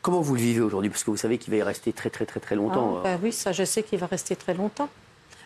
Comment 0.00 0.20
vous 0.20 0.34
le 0.34 0.40
vivez 0.40 0.60
aujourd'hui? 0.60 0.90
Parce 0.90 1.04
que 1.04 1.10
vous 1.10 1.16
savez 1.16 1.38
qu'il 1.38 1.50
va 1.50 1.58
y 1.58 1.62
rester 1.62 1.92
très 1.92 2.10
très 2.10 2.26
très 2.26 2.40
très 2.40 2.56
longtemps. 2.56 2.96
Ah, 3.04 3.08
euh. 3.08 3.16
bah 3.16 3.20
oui, 3.22 3.32
ça, 3.32 3.52
je 3.52 3.64
sais 3.64 3.82
qu'il 3.82 3.98
va 3.98 4.06
rester 4.06 4.36
très 4.36 4.54
longtemps. 4.54 4.88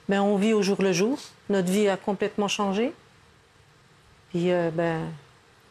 Mais 0.09 0.19
on 0.19 0.37
vit 0.37 0.53
au 0.53 0.63
jour 0.63 0.81
le 0.81 0.93
jour. 0.93 1.19
Notre 1.49 1.71
vie 1.71 1.89
a 1.89 1.97
complètement 1.97 2.49
changé. 2.49 2.93
Puis, 4.31 4.51
euh, 4.53 4.71
ben, 4.73 5.03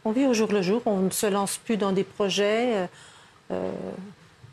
on 0.05 0.11
vit 0.11 0.25
au 0.25 0.33
jour 0.33 0.51
le 0.51 0.61
jour. 0.61 0.81
On 0.85 0.99
ne 1.01 1.09
se 1.09 1.25
lance 1.25 1.57
plus 1.57 1.77
dans 1.77 1.91
des 1.91 2.03
projets. 2.03 2.87
euh, 3.51 3.71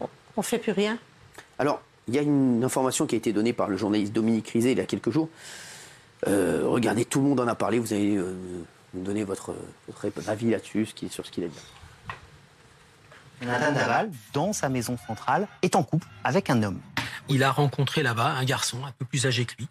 on 0.00 0.09
ne 0.38 0.42
fait 0.42 0.59
plus 0.59 0.73
rien. 0.73 0.99
Alors, 1.59 1.80
il 2.08 2.14
y 2.14 2.18
a 2.18 2.23
une 2.23 2.62
information 2.64 3.06
qui 3.06 3.14
a 3.14 3.18
été 3.18 3.32
donnée 3.32 3.52
par 3.52 3.68
le 3.68 3.76
journaliste 3.76 4.12
Dominique 4.12 4.49
Rizet 4.50 4.73
il 4.73 4.78
y 4.78 4.80
a 4.80 4.87
quelques 4.87 5.11
jours. 5.11 5.28
Euh, 6.26 6.62
regardez, 6.66 7.04
tout 7.04 7.20
le 7.20 7.28
monde 7.28 7.40
en 7.40 7.49
a 7.49 7.54
parlé. 7.54 7.78
Vous 7.78 7.92
allez 7.92 8.16
euh, 8.16 8.34
nous 8.94 9.02
donner 9.02 9.25
votre, 9.25 9.54
votre 9.88 10.28
avis 10.28 10.50
là-dessus, 10.50 10.87
sur 11.11 11.25
ce 11.26 11.30
qu'il 11.30 11.44
a 11.44 11.49
dit. 11.49 11.58
Jonathan 13.43 13.73
Daval, 13.73 14.10
dans 14.32 14.52
sa 14.52 14.69
maison 14.69 14.97
centrale, 15.06 15.49
est 15.62 15.76
en 15.76 15.82
couple 15.82 16.06
avec 16.23 16.50
un 16.50 16.62
homme. 16.62 16.80
Il 17.28 17.43
a 17.43 17.50
rencontré 17.50 18.02
là-bas 18.02 18.28
un 18.32 18.45
garçon 18.45 18.84
un 18.84 18.93
peu 18.93 19.04
plus 19.04 19.26
âgé 19.26 19.45
que 19.45 19.54
lui, 19.58 19.69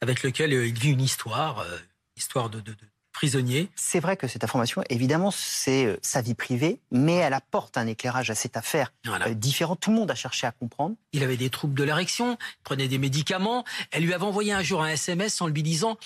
avec 0.00 0.22
lequel 0.22 0.52
euh, 0.52 0.66
il 0.66 0.78
vit 0.78 0.90
une 0.90 1.00
histoire, 1.00 1.60
euh, 1.60 1.78
histoire 2.16 2.50
de, 2.50 2.60
de- 2.60 2.72
de 2.72 2.76
prisonnier. 3.16 3.70
C'est 3.76 3.98
vrai 3.98 4.18
que 4.18 4.28
cette 4.28 4.44
information, 4.44 4.84
évidemment, 4.90 5.30
c'est 5.30 5.86
euh, 5.86 5.96
sa 6.02 6.20
vie 6.20 6.34
privée, 6.34 6.80
mais 6.90 7.14
elle 7.14 7.32
apporte 7.32 7.78
un 7.78 7.86
éclairage 7.86 8.28
à 8.30 8.34
cette 8.34 8.58
affaire 8.58 8.92
Voilà. 9.06 9.28
euh, 9.28 9.34
différent. 9.34 9.74
Tout 9.74 9.88
le 9.90 9.96
monde 9.96 10.10
a 10.10 10.14
cherché 10.14 10.46
à 10.46 10.52
comprendre. 10.52 10.96
Il 11.14 11.22
avait 11.24 11.38
des 11.38 11.48
troubles 11.48 11.72
de 11.72 11.82
l'érection, 11.82 12.36
il 12.38 12.62
prenait 12.62 12.88
des 12.88 12.98
médicaments. 12.98 13.64
Elle 13.90 14.04
lui 14.04 14.12
avait 14.12 14.26
envoyé 14.26 14.52
un 14.52 14.62
jour 14.62 14.82
un 14.82 14.88
SMS 14.88 15.40
en 15.40 15.46
lui 15.46 15.62
disant, 15.62 15.96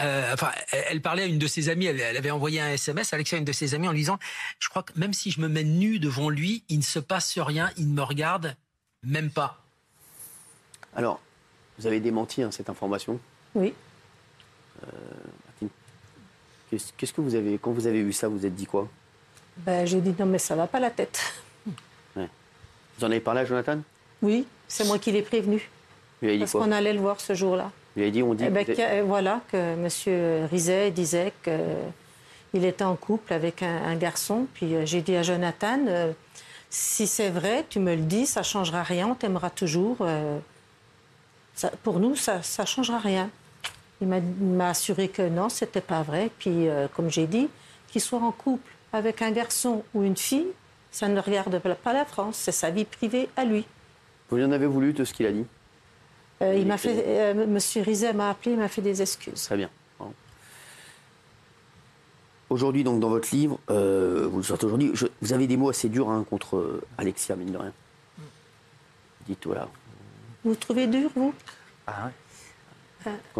euh, 0.00 0.34
enfin, 0.34 0.52
elle, 0.90 1.00
parlait 1.00 1.22
à 1.22 1.26
une 1.26 1.38
de 1.38 1.46
ses 1.46 1.70
amies, 1.70 1.86
elle, 1.86 2.16
avait 2.18 2.30
envoyé 2.30 2.60
un 2.60 2.68
SMS, 2.68 3.14
Alexia, 3.14 3.38
une 3.38 3.46
de 3.46 3.52
ses 3.52 3.74
amies, 3.74 3.88
en 3.88 3.92
lui 3.92 4.00
disant, 4.00 4.18
je 4.58 4.68
crois 4.68 4.82
que 4.82 4.92
même 4.96 5.14
si 5.14 5.30
je 5.30 5.40
me 5.40 5.48
mets 5.48 5.64
nu 5.64 5.98
devant 5.98 6.28
lui, 6.28 6.64
il 6.68 6.78
ne 6.78 6.84
se 6.84 6.98
passe 6.98 7.38
rien, 7.38 7.70
il 7.78 7.88
ne 7.88 7.94
me 7.94 8.02
regarde 8.02 8.56
même 9.02 9.30
pas. 9.30 9.64
Alors, 10.94 11.18
vous 11.78 11.86
avez 11.86 12.00
démenti 12.00 12.42
hein, 12.42 12.50
cette 12.50 12.68
information? 12.68 13.18
Oui. 13.54 13.72
Qu'est-ce 16.70 17.12
que 17.12 17.20
vous 17.20 17.34
avez, 17.34 17.58
quand 17.58 17.70
vous 17.72 17.86
avez 17.86 18.02
vu 18.02 18.12
ça, 18.12 18.28
vous 18.28 18.38
vous 18.38 18.46
êtes 18.46 18.54
dit 18.54 18.66
quoi? 18.66 18.88
Ben, 19.58 19.86
j'ai 19.86 20.00
dit 20.00 20.14
non, 20.18 20.26
mais 20.26 20.38
ça 20.38 20.54
va 20.54 20.66
pas 20.66 20.80
la 20.80 20.90
tête. 20.90 21.20
Vous 22.16 23.04
en 23.04 23.10
avez 23.10 23.20
parlé 23.20 23.40
à 23.42 23.44
Jonathan? 23.44 23.78
Oui, 24.22 24.44
c'est 24.66 24.84
moi 24.84 24.98
qui 24.98 25.12
l'ai 25.12 25.22
prévenu. 25.22 25.70
Lui 26.20 26.32
dit 26.32 26.38
Parce 26.40 26.52
qu'on 26.52 26.72
allait 26.72 26.92
le 26.92 26.98
voir 27.00 27.20
ce 27.20 27.32
jour-là. 27.32 27.70
Lui 27.94 28.02
avez 28.02 28.10
dit, 28.10 28.22
on 28.24 28.34
dit. 28.34 28.44
Eh 28.44 28.50
ben, 28.50 28.64
que- 28.64 28.72
euh, 28.76 29.02
voilà, 29.06 29.40
que 29.52 29.56
M. 29.56 30.46
Rizet 30.50 30.90
disait 30.90 31.32
qu'il 31.44 32.64
était 32.64 32.82
en 32.84 32.96
couple 32.96 33.32
avec 33.32 33.62
un, 33.62 33.84
un 33.84 33.94
garçon. 33.94 34.46
Puis 34.54 34.74
euh, 34.74 34.84
j'ai 34.84 35.00
dit 35.00 35.14
à 35.14 35.22
Jonathan, 35.22 35.78
euh, 35.86 36.12
si 36.70 37.06
c'est 37.06 37.30
vrai, 37.30 37.64
tu 37.70 37.78
me 37.78 37.94
le 37.94 38.02
dis, 38.02 38.26
ça 38.26 38.40
ne 38.40 38.44
changera 38.44 38.82
rien, 38.82 39.06
on 39.06 39.14
t'aimera 39.14 39.50
toujours. 39.50 39.98
euh, 40.00 40.38
ça- 41.54 41.70
pour 41.84 42.00
nous, 42.00 42.16
ça 42.16 42.38
ne 42.58 42.66
changera 42.66 42.98
rien. 42.98 43.30
Il 44.00 44.08
m'a- 44.08 44.68
assuré 44.70 45.08
que 45.08 45.22
non, 45.28 45.48
c'était 45.48 45.80
pas 45.80 46.02
vrai. 46.02 46.30
Puis, 46.38 46.68
euh, 46.68 46.86
comme 46.94 47.10
j'ai 47.10 47.26
dit, 47.26 47.48
qu'il 47.88 48.00
soit 48.00 48.20
en 48.20 48.30
couple 48.32 48.70
avec 48.92 49.22
un 49.22 49.30
garçon 49.30 49.82
ou 49.94 50.02
une 50.04 50.16
fille, 50.16 50.46
ça 50.90 51.08
ne 51.08 51.20
regarde 51.20 51.58
pas 51.58 51.92
la 51.92 52.04
France, 52.04 52.36
c'est 52.36 52.52
sa 52.52 52.70
vie 52.70 52.84
privée 52.84 53.28
à 53.36 53.44
lui. 53.44 53.66
Vous 54.30 54.42
en 54.42 54.52
avez 54.52 54.66
voulu 54.66 54.92
de 54.92 55.04
ce 55.04 55.12
qu'il 55.12 55.26
a 55.26 55.32
dit? 55.32 55.44
Euh, 56.42 56.54
il 56.54 56.60
Il 56.62 56.66
m'a 56.66 56.78
fait, 56.78 57.04
euh, 57.06 57.46
Monsieur 57.46 57.82
Rizet 57.82 58.12
m'a 58.12 58.30
appelé, 58.30 58.52
il 58.52 58.58
m'a 58.58 58.68
fait 58.68 58.82
des 58.82 59.02
excuses. 59.02 59.42
Très 59.44 59.56
bien. 59.56 59.70
Aujourd'hui, 62.50 62.82
donc, 62.82 62.98
dans 63.00 63.10
votre 63.10 63.34
livre, 63.34 63.58
euh, 63.68 64.26
vous 64.30 64.38
le 64.38 64.42
sortez 64.42 64.64
aujourd'hui, 64.64 64.90
vous 65.20 65.32
avez 65.34 65.46
des 65.46 65.58
mots 65.58 65.68
assez 65.68 65.90
durs 65.90 66.08
hein, 66.08 66.24
contre 66.30 66.56
euh, 66.56 66.82
Alexia, 66.96 67.36
mine 67.36 67.52
de 67.52 67.58
rien. 67.58 67.72
Dites, 69.26 69.44
voilà. 69.44 69.68
Vous 70.44 70.54
trouvez 70.54 70.86
dur, 70.86 71.10
vous? 71.14 71.34
Ah 71.86 72.04
même, 72.04 72.12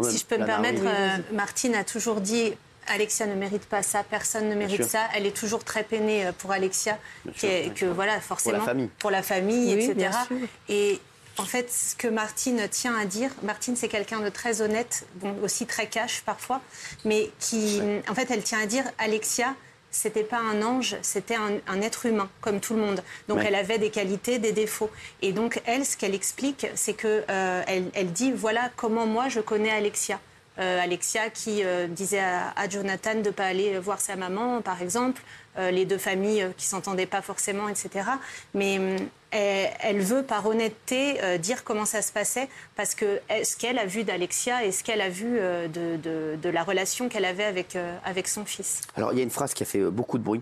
Si 0.03 0.17
je 0.17 0.25
peux 0.25 0.35
me 0.35 0.39
la 0.41 0.45
permettre, 0.45 0.81
euh, 0.85 1.17
Martine 1.33 1.75
a 1.75 1.83
toujours 1.83 2.21
dit 2.21 2.53
Alexia 2.87 3.27
ne 3.27 3.35
mérite 3.35 3.65
pas 3.65 3.83
ça, 3.83 4.03
personne 4.03 4.49
ne 4.49 4.55
mérite 4.55 4.83
ça. 4.85 5.01
Elle 5.15 5.25
est 5.27 5.35
toujours 5.35 5.63
très 5.63 5.83
peinée 5.83 6.25
euh, 6.25 6.31
pour 6.31 6.51
Alexia, 6.51 6.97
qui 7.35 7.45
est- 7.45 7.73
que 7.75 7.85
voilà 7.85 8.19
forcément 8.19 8.65
famille. 8.65 8.89
pour 8.99 9.11
la 9.11 9.21
famille, 9.21 9.75
Oui, 9.75 9.83
etc. 9.83 9.93
bien 9.93 10.11
sûr. 10.11 10.37
Et 10.69 10.99
en 11.37 11.45
fait, 11.45 11.71
ce 11.71 11.95
que 11.95 12.07
Martine 12.07 12.67
tient 12.69 12.97
à 12.97 13.05
dire, 13.05 13.29
Martine 13.43 13.75
c'est 13.75 13.87
quelqu'un 13.89 14.21
de 14.21 14.29
très 14.29 14.61
honnête, 14.61 15.05
bon, 15.15 15.35
aussi 15.43 15.65
très 15.67 15.87
cash 15.87 16.21
parfois, 16.25 16.61
mais 17.05 17.29
qui, 17.39 17.79
en 18.09 18.15
fait, 18.15 18.29
elle 18.31 18.43
tient 18.43 18.59
à 18.61 18.65
dire 18.65 18.83
Alexia. 18.97 19.53
C'était 19.91 20.23
pas 20.23 20.37
un 20.39 20.61
ange, 20.61 20.97
c'était 21.01 21.35
un, 21.35 21.53
un 21.67 21.81
être 21.81 22.05
humain, 22.05 22.29
comme 22.41 22.59
tout 22.59 22.75
le 22.75 22.81
monde. 22.81 23.03
Donc 23.27 23.39
Ouais. 23.39 23.45
elle 23.47 23.55
avait 23.55 23.79
des 23.79 23.89
qualités, 23.89 24.37
des 24.37 24.51
défauts. 24.51 24.91
Et 25.21 25.31
donc 25.33 25.61
elle, 25.65 25.85
ce 25.85 25.97
qu'elle 25.97 26.13
explique, 26.13 26.67
c'est 26.75 26.93
que 26.93 27.23
euh, 27.29 27.63
elle, 27.67 27.89
elle 27.95 28.11
dit 28.11 28.31
voilà 28.31 28.69
comment 28.75 29.07
moi 29.07 29.29
je 29.29 29.39
connais 29.39 29.71
Alexia. 29.71 30.19
Euh, 30.59 30.81
Alexia 30.81 31.29
qui 31.29 31.63
euh, 31.63 31.87
disait 31.87 32.19
à, 32.19 32.67
Jonathan 32.69 33.15
de 33.15 33.27
ne 33.27 33.31
pas 33.31 33.45
aller 33.45 33.79
voir 33.79 34.01
sa 34.01 34.15
maman, 34.17 34.61
par 34.61 34.81
exemple, 34.81 35.21
euh, 35.57 35.71
les 35.71 35.85
deux 35.85 35.97
familles 35.97 36.47
qui 36.57 36.65
s'entendaient 36.65 37.05
pas 37.05 37.21
forcément, 37.21 37.69
etc. 37.69 38.09
Mais 38.53 38.77
hum, 38.77 38.97
elle, 39.31 40.01
veut, 40.01 40.23
par 40.23 40.45
honnêteté, 40.47 41.19
dire 41.37 41.63
comment 41.63 41.85
ça 41.85 42.01
se 42.01 42.11
passait, 42.11 42.49
parce 42.75 42.95
que 42.95 43.19
elle- 43.27 43.45
ce 43.45 43.55
qu'elle 43.55 43.77
a 43.77 43.85
vu 43.85 44.03
d'Alexia 44.03 44.65
et 44.65 44.71
ce 44.71 44.83
qu'elle 44.83 45.01
a 45.01 45.09
vu 45.09 45.39
de, 45.39 46.49
la 46.49 46.63
relation 46.63 47.09
qu'elle 47.09 47.25
avait 47.25 47.43
avec, 47.43 47.77
avec 48.03 48.27
son 48.27 48.43
fils. 48.43 48.81
Alors, 48.95 49.13
il 49.13 49.17
y 49.17 49.21
a 49.21 49.23
une 49.23 49.29
phrase 49.29 49.53
qui 49.53 49.61
a 49.61 49.67
fait 49.67 49.83
beaucoup 49.83 50.17
de 50.17 50.23
bruit. 50.23 50.41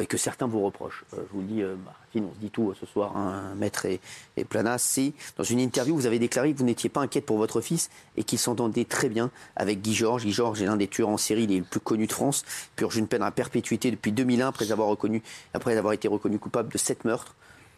et 0.00 0.06
que 0.06 0.16
certains 0.16 0.46
vous 0.46 0.64
reprochent. 0.64 1.04
Je 1.12 1.20
vous 1.32 1.42
dis, 1.42 1.62
euh, 1.62 1.76
Martine, 2.10 2.28
on 2.30 2.34
se 2.34 2.40
dit 2.40 2.50
tout 2.50 2.70
euh, 2.70 2.74
ce 2.78 2.86
soir, 2.86 3.16
hein, 3.16 3.54
Maître 3.56 3.86
et, 3.86 4.00
et 4.36 4.44
Plana. 4.44 4.78
C'est 4.78 5.12
dans 5.36 5.44
une 5.44 5.60
interview, 5.60 5.94
vous 5.94 6.06
avez 6.06 6.18
déclaré 6.18 6.52
que 6.52 6.58
vous 6.58 6.64
n'étiez 6.64 6.90
pas 6.90 7.00
inquiète 7.00 7.24
pour 7.24 7.36
votre 7.38 7.60
fils 7.60 7.88
et 8.16 8.24
qu'il 8.24 8.38
s'entendait 8.38 8.84
très 8.84 9.08
bien 9.08 9.30
avec 9.54 9.80
Guy 9.80 9.94
Georges. 9.94 10.24
Guy 10.24 10.32
Georges 10.32 10.60
est 10.60 10.66
l'un 10.66 10.76
des 10.76 10.88
tueurs 10.88 11.08
en 11.08 11.16
série 11.16 11.46
les 11.46 11.60
plus 11.60 11.78
connus 11.78 12.08
de 12.08 12.12
France, 12.12 12.44
purge 12.74 12.96
une 12.96 13.06
peine 13.06 13.22
à 13.22 13.30
perpétuité 13.30 13.92
depuis 13.92 14.10
2001 14.10 14.48
après 14.48 14.72
avoir, 14.72 14.88
reconnu, 14.88 15.22
après 15.54 15.76
avoir 15.76 15.92
été 15.92 16.08
reconnu 16.08 16.38
coupable 16.38 16.72
de 16.72 16.78
sept 16.78 17.04
meurtres. 17.04 17.36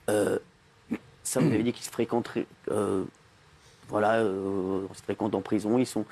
Euh, 0.08 0.38
ça, 1.24 1.40
vous 1.40 1.46
avez 1.48 1.62
dit 1.62 1.72
qu'ils 1.72 1.84
se 1.84 1.90
fréquenteraient. 1.90 2.46
euh, 2.70 3.04
voilà, 3.88 4.14
euh, 4.20 4.86
on 4.90 4.94
se 4.94 5.02
fréquente 5.02 5.34
en 5.34 5.42
prison. 5.42 5.78
Ils 5.78 5.86
sont. 5.86 6.06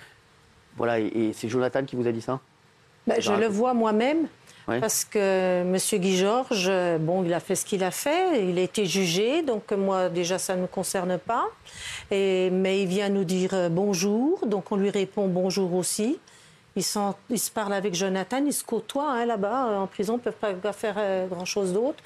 Voilà, 0.77 1.01
et, 1.01 1.07
et 1.07 1.33
c'est 1.33 1.49
Jonathan 1.49 1.85
qui 1.85 1.97
vous 1.97 2.07
a 2.07 2.13
dit 2.13 2.21
ça? 2.21 2.41
Ben, 3.07 3.19
je 3.19 3.33
le 3.33 3.47
vois 3.47 3.73
moi-même. 3.73 4.29
Ouais. 4.71 4.81
Parce 4.81 5.05
que 5.05 5.63
M. 5.63 5.77
Guy 6.01 6.17
Georges, 6.17 6.71
bon, 7.01 7.25
il 7.25 7.35
a 7.35 7.41
fait 7.41 7.55
ce 7.57 7.65
qu'il 7.65 7.83
a 7.83 7.91
fait, 7.91 8.49
il 8.49 8.59
a 8.59 8.63
été 8.63 8.87
jugé, 8.87 9.43
donc 9.43 9.73
moi 9.73 10.09
déjà 10.09 10.39
ça 10.39 10.55
ne 10.57 10.63
me 10.63 10.67
concerne 10.67 11.19
pas. 11.19 11.47
Et, 12.11 12.51
mais 12.51 12.83
il 12.83 12.89
vient 12.89 13.09
nous 13.09 13.25
dire 13.25 13.51
euh, 13.55 13.69
bonjour, 13.69 14.47
donc 14.47 14.71
on 14.73 14.77
lui 14.77 14.91
répond 14.91 15.27
bonjour 15.29 15.75
aussi. 15.75 16.19
Il, 16.77 16.85
s'en- 16.85 17.17
il 17.31 17.39
se 17.41 17.51
parle 17.51 17.73
avec 17.73 17.95
Jonathan, 17.97 18.45
ils 18.47 18.53
se 18.53 18.63
côtoient 18.63 19.11
hein, 19.11 19.27
là-bas, 19.27 19.69
euh, 19.71 19.77
en 19.79 19.87
prison, 19.89 20.15
ils 20.25 20.29
ne 20.29 20.33
peuvent 20.33 20.55
pas 20.61 20.73
faire 20.73 20.95
euh, 20.99 21.27
grand-chose 21.27 21.73
d'autre. 21.73 21.99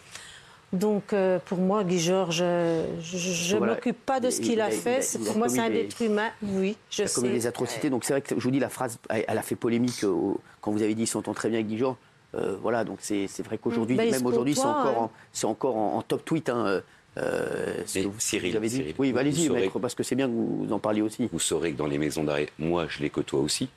Donc 0.73 1.13
euh, 1.13 1.39
pour 1.45 1.59
moi, 1.59 1.85
Guy 1.85 2.01
Georges, 2.01 2.41
euh, 2.43 2.87
je 3.01 3.53
ne 3.55 3.59
Voilà. 3.59 3.75
m'occupe 3.75 4.05
pas 4.05 4.19
de 4.21 4.31
ce 4.31 4.39
Il- 4.41 4.45
qu'il 4.45 4.53
il 4.55 4.61
a 4.61 4.65
a- 4.65 4.71
il 4.71 4.75
a- 4.75 4.81
fait. 4.81 5.03
C'est- 5.03 5.19
il 5.19 5.25
a 5.25 5.27
Pour 5.31 5.39
moi, 5.39 5.49
c'est 5.49 5.61
un 5.61 5.71
des- 5.71 5.81
être 5.83 6.01
humain, 6.03 6.31
oui, 6.43 6.77
je 6.91 7.03
Il 7.03 7.07
a 7.07 7.09
commis 7.11 7.29
sais. 7.29 7.33
des 7.35 7.47
atrocités. 7.47 7.91
Donc 7.91 8.05
c'est 8.05 8.15
vrai 8.15 8.23
que 8.23 8.35
je 8.37 8.41
vous 8.43 8.51
dis, 8.51 8.59
la 8.59 8.71
phrase, 8.71 8.99
elle 9.11 9.39
a 9.39 9.43
fait 9.43 9.55
polémique 9.55 10.03
euh, 10.03 10.33
quand 10.63 10.73
vous 10.73 10.83
avez 10.83 10.95
dit 10.95 11.03
il 11.03 11.07
s'entend 11.07 11.35
très 11.35 11.49
bien 11.51 11.59
avec 11.59 11.69
Guy 11.69 11.77
Georges. 11.79 11.97
Euh, 12.35 12.57
voilà, 12.61 12.85
donc 12.85 12.99
c'est 13.01 13.27
c'est 13.29 13.43
vrai 13.45 13.59
qu'aujourd'hui, 13.59 13.97
se 13.97 14.03
même 14.03 14.27
aujourd'hui, 14.27 14.55
c'est 14.55 14.61
encore, 14.63 14.87
hein. 15.03 15.05
en, 15.05 15.11
c'est 15.33 15.47
encore 15.47 15.77
en, 15.77 15.97
en 15.97 16.03
top 16.03 16.25
tweet. 16.25 16.49
Hein, 16.49 16.67
euh, 16.67 16.81
euh, 17.17 17.83
ce 17.87 17.99
Mais 17.99 18.05
que 18.05 18.11
vous- 18.11 18.21
Cyril, 18.21 18.51
vous 18.51 18.57
avez 18.57 18.69
dit. 18.69 18.77
Cyril, 18.77 18.95
oui, 18.99 19.15
allez-y, 19.17 19.49
maître, 19.49 19.79
parce 19.79 19.95
que 19.95 20.03
c'est 20.03 20.17
bien 20.17 20.27
que 20.27 20.33
vous 20.33 20.69
en 20.73 20.79
parliez 20.81 21.03
aussi. 21.03 21.29
Vous 21.33 21.39
saurez 21.39 21.73
que 21.73 21.79
dans 21.79 21.87
les 21.87 21.99
maisons 21.99 22.25
d'arrêt, 22.25 22.49
moi, 22.59 22.87
je 22.89 23.01
les 23.01 23.11
côtoie 23.11 23.41
aussi. 23.41 23.69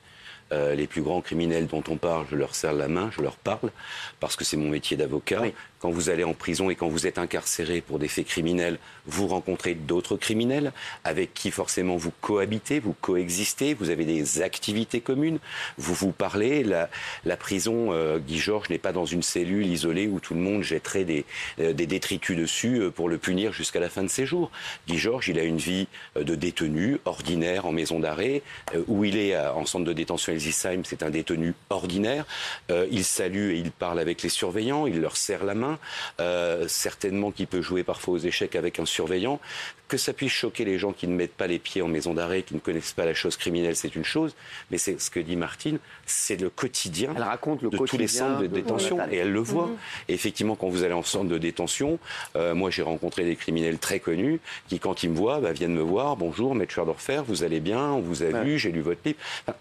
Euh, 0.50 0.74
les 0.74 0.86
plus 0.86 1.02
grands 1.02 1.20
criminels 1.20 1.66
dont 1.66 1.84
on 1.88 1.96
parle, 1.96 2.24
je 2.30 2.34
leur 2.34 2.54
serre 2.54 2.72
la 2.72 2.88
main, 2.88 3.10
je 3.14 3.20
leur 3.20 3.36
parle, 3.36 3.70
parce 4.18 4.34
que 4.34 4.44
c'est 4.46 4.56
mon 4.56 4.70
métier 4.70 4.96
d'avocat. 4.96 5.42
Quand 5.80 5.90
vous 5.90 6.10
allez 6.10 6.24
en 6.24 6.34
prison 6.34 6.70
et 6.70 6.74
quand 6.74 6.88
vous 6.88 7.06
êtes 7.06 7.18
incarcéré 7.18 7.80
pour 7.80 7.98
des 7.98 8.08
faits 8.08 8.26
criminels, 8.26 8.78
vous 9.06 9.28
rencontrez 9.28 9.74
d'autres 9.74 10.16
criminels 10.16 10.72
avec 11.04 11.34
qui 11.34 11.50
forcément 11.52 11.96
vous 11.96 12.12
cohabitez, 12.20 12.80
vous 12.80 12.94
coexistez, 13.00 13.74
vous 13.74 13.90
avez 13.90 14.04
des 14.04 14.42
activités 14.42 15.00
communes, 15.00 15.38
vous 15.76 15.94
vous 15.94 16.10
parlez. 16.10 16.64
La, 16.64 17.36
prison, 17.36 17.92
euh, 17.92 18.18
Guy 18.18 18.38
Georges 18.38 18.70
n'est 18.70 18.78
pas 18.78 18.92
dans 18.92 19.06
une 19.06 19.22
cellule 19.22 19.66
isolée 19.66 20.08
où 20.08 20.18
tout 20.18 20.34
le 20.34 20.40
monde 20.40 20.62
jetterait 20.62 21.04
des, 21.04 21.24
euh, 21.60 21.72
détritus 21.72 22.36
dessus 22.36 22.80
euh, 22.80 22.90
pour 22.90 23.08
le 23.08 23.18
punir 23.18 23.52
jusqu'à 23.52 23.78
la 23.78 23.88
fin 23.88 24.02
de 24.02 24.08
ses 24.08 24.26
jours. 24.26 24.50
Guy 24.88 24.98
Georges, 24.98 25.28
il 25.28 25.38
a 25.38 25.44
une 25.44 25.58
vie 25.58 25.86
de 26.16 26.34
détenu 26.34 26.98
ordinaire 27.04 27.66
en 27.66 27.72
maison 27.72 28.00
d'arrêt, 28.00 28.42
où 28.88 29.04
il 29.04 29.16
est 29.16 29.38
en 29.38 29.64
centre 29.66 29.84
de 29.84 29.92
détention 29.92 30.32
Elsisheim, 30.32 30.82
c'est 30.84 31.02
un 31.02 31.10
détenu 31.10 31.54
ordinaire. 31.70 32.26
Il 32.90 33.04
salue 33.04 33.52
et 33.52 33.58
il 33.58 33.70
parle 33.70 34.00
avec 34.00 34.22
les 34.22 34.28
surveillants, 34.28 34.86
il 34.86 35.00
leur 35.00 35.16
serre 35.16 35.44
la 35.44 35.54
main. 35.54 35.67
Euh, 36.20 36.66
certainement 36.68 37.30
qu'il 37.30 37.46
peut 37.46 37.62
jouer 37.62 37.82
parfois 37.84 38.14
aux 38.14 38.18
échecs 38.18 38.56
avec 38.56 38.78
un 38.78 38.86
surveillant. 38.86 39.40
Que 39.88 39.96
ça 39.96 40.12
puisse 40.12 40.32
choquer 40.32 40.66
les 40.66 40.78
gens 40.78 40.92
qui 40.92 41.08
ne 41.08 41.14
mettent 41.14 41.34
pas 41.34 41.46
les 41.46 41.58
pieds 41.58 41.80
en 41.80 41.88
maison 41.88 42.12
d'arrêt, 42.12 42.42
qui 42.42 42.54
ne 42.54 42.60
connaissent 42.60 42.92
pas 42.92 43.06
la 43.06 43.14
chose 43.14 43.38
criminelle, 43.38 43.74
c'est 43.74 43.94
une 43.96 44.04
chose. 44.04 44.34
Mais 44.70 44.76
c'est 44.76 45.00
ce 45.00 45.10
que 45.10 45.18
dit 45.18 45.36
Martine, 45.36 45.78
c'est 46.04 46.38
le 46.38 46.50
quotidien 46.50 47.14
Elle 47.16 47.22
raconte 47.22 47.62
le 47.62 47.70
de 47.70 47.78
tous 47.78 47.96
les 47.96 48.06
centres 48.06 48.40
de 48.40 48.48
de 48.48 48.54
détention 48.54 48.98
et 49.10 49.16
elle 49.16 49.32
le 49.32 49.40
voit. 49.40 49.66
Mhm. 49.66 49.76
Et 50.08 50.14
effectivement, 50.14 50.56
quand 50.56 50.68
vous 50.68 50.82
allez 50.82 50.94
en 50.94 51.02
centre 51.02 51.28
de 51.28 51.38
détention, 51.38 51.98
euh, 52.36 52.54
moi 52.54 52.70
j'ai 52.70 52.82
rencontré 52.82 53.24
des 53.24 53.36
criminels 53.36 53.78
très 53.78 54.00
connus 54.00 54.40
qui, 54.68 54.78
quand 54.78 55.02
ils 55.02 55.10
me 55.10 55.16
voient, 55.16 55.40
bah, 55.40 55.52
viennent 55.52 55.74
me 55.74 55.82
voir. 55.82 56.16
Bonjour, 56.16 56.54
maître 56.54 56.72
Schwerdorfer, 56.72 57.22
vous 57.26 57.44
allez 57.44 57.60
bien 57.60 57.80
On 57.80 58.00
vous 58.00 58.22
a 58.22 58.42
vu, 58.42 58.58
j'ai 58.58 58.72
lu 58.72 58.80
votre 58.80 59.00
livre. 59.04 59.18
Enfin, 59.46 59.56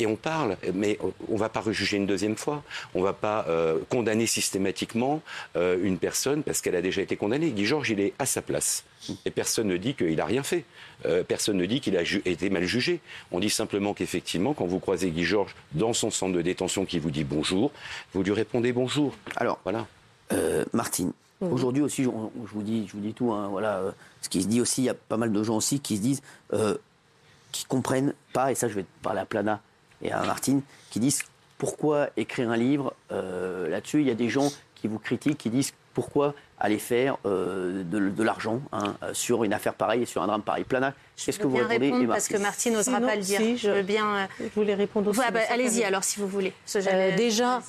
et 0.00 0.06
on 0.06 0.16
parle, 0.16 0.56
mais 0.74 0.98
on 1.28 1.34
ne 1.34 1.38
va 1.38 1.48
pas 1.48 1.60
rejuger 1.60 1.96
une 1.98 2.06
deuxième 2.06 2.36
fois. 2.36 2.62
On 2.94 3.00
ne 3.00 3.04
va 3.04 3.12
pas 3.12 3.44
euh, 3.48 3.78
condamner 3.90 4.26
systématiquement 4.26 5.20
euh, 5.56 5.78
une 5.82 5.98
personne 5.98 6.42
parce 6.42 6.60
qu'elle 6.60 6.76
a 6.76 6.82
déjà 6.82 7.02
été 7.02 7.16
condamnée. 7.16 7.50
Guy 7.50 7.66
Georges, 7.66 7.90
il 7.90 8.00
est 8.00 8.14
à 8.18 8.26
sa 8.26 8.40
place. 8.42 8.84
Et 9.24 9.30
personne 9.30 9.68
ne 9.68 9.76
dit 9.76 9.94
qu'il 9.94 10.16
n'a 10.16 10.24
rien 10.24 10.42
fait. 10.42 10.64
Euh, 11.06 11.22
personne 11.22 11.56
ne 11.56 11.66
dit 11.66 11.80
qu'il 11.80 11.96
a 11.96 12.02
été 12.02 12.50
mal 12.50 12.64
jugé. 12.64 13.00
On 13.30 13.40
dit 13.40 13.50
simplement 13.50 13.94
qu'effectivement, 13.94 14.54
quand 14.54 14.66
vous 14.66 14.78
croisez 14.78 15.10
Guy 15.10 15.24
Georges 15.24 15.54
dans 15.72 15.92
son 15.92 16.10
centre 16.10 16.32
de 16.34 16.42
détention 16.42 16.84
qui 16.84 16.98
vous 16.98 17.10
dit 17.10 17.24
bonjour, 17.24 17.72
vous 18.14 18.22
lui 18.22 18.32
répondez 18.32 18.72
bonjour. 18.72 19.14
Alors, 19.36 19.58
voilà. 19.64 19.86
Euh, 20.32 20.64
Martine, 20.72 21.12
aujourd'hui 21.40 21.82
aussi, 21.82 22.04
je, 22.04 22.08
je 22.10 22.52
vous 22.52 22.62
dis, 22.62 22.86
je 22.86 22.92
vous 22.92 23.00
dis 23.00 23.12
tout. 23.14 23.32
hein, 23.32 23.48
voilà, 23.48 23.78
euh, 23.78 23.92
ce 24.22 24.28
qui 24.28 24.42
se 24.42 24.48
dit 24.48 24.60
aussi, 24.60 24.82
il 24.82 24.84
y 24.84 24.90
a 24.90 24.94
pas 24.94 25.16
mal 25.16 25.32
de 25.32 25.42
gens 25.42 25.56
aussi 25.56 25.80
qui 25.80 25.96
se 25.96 26.02
disent, 26.02 26.22
euh, 26.52 26.76
qui 27.52 27.64
comprennent 27.64 28.14
pas, 28.32 28.52
et 28.52 28.54
ça, 28.54 28.68
je 28.68 28.74
vais 28.74 28.84
parler 29.02 29.20
à 29.20 29.26
Plana 29.26 29.60
et 30.02 30.12
à 30.12 30.22
Martine, 30.24 30.62
qui 30.90 31.00
disent 31.00 31.22
pourquoi 31.58 32.08
écrire 32.16 32.50
un 32.50 32.56
livre 32.56 32.94
euh, 33.12 33.68
là-dessus? 33.68 34.00
Il 34.00 34.06
y 34.08 34.10
a 34.10 34.14
des 34.14 34.28
gens 34.28 34.50
qui 34.74 34.88
vous 34.88 34.98
critiquent, 34.98 35.38
qui 35.38 35.50
disent 35.50 35.72
pourquoi 35.92 36.34
aller 36.58 36.78
faire 36.78 37.16
euh, 37.26 37.82
de, 37.84 38.08
de 38.10 38.22
l'argent 38.22 38.60
hein, 38.72 38.94
euh, 39.02 39.12
sur 39.12 39.44
une 39.44 39.52
affaire 39.52 39.74
pareille 39.74 40.02
et 40.02 40.06
sur 40.06 40.22
un 40.22 40.26
drame 40.26 40.42
pareil? 40.42 40.64
Plana, 40.64 40.94
qu'est-ce 41.16 41.38
que 41.38 41.46
vous 41.46 41.56
répondez 41.56 41.90
répondre 41.90 42.08
parce 42.08 42.28
que 42.28 42.36
Martine 42.38 42.74
n'osera 42.74 43.00
pas 43.00 43.16
le 43.16 43.22
dire. 43.22 43.40
si, 43.40 43.56
je... 43.58 43.70
veux 43.70 43.82
bien. 43.82 44.06
euh, 44.16 44.26
Je 44.40 44.48
voulais 44.54 44.74
répondre 44.74 45.10
aussi. 45.10 45.20
Ouais, 45.20 45.30
bah, 45.30 45.40
Allez-y 45.50 45.84
alors 45.84 46.04
si 46.04 46.20
vous 46.20 46.28
voulez. 46.28 46.52
Euh, 46.76 47.16
déjà, 47.16 47.60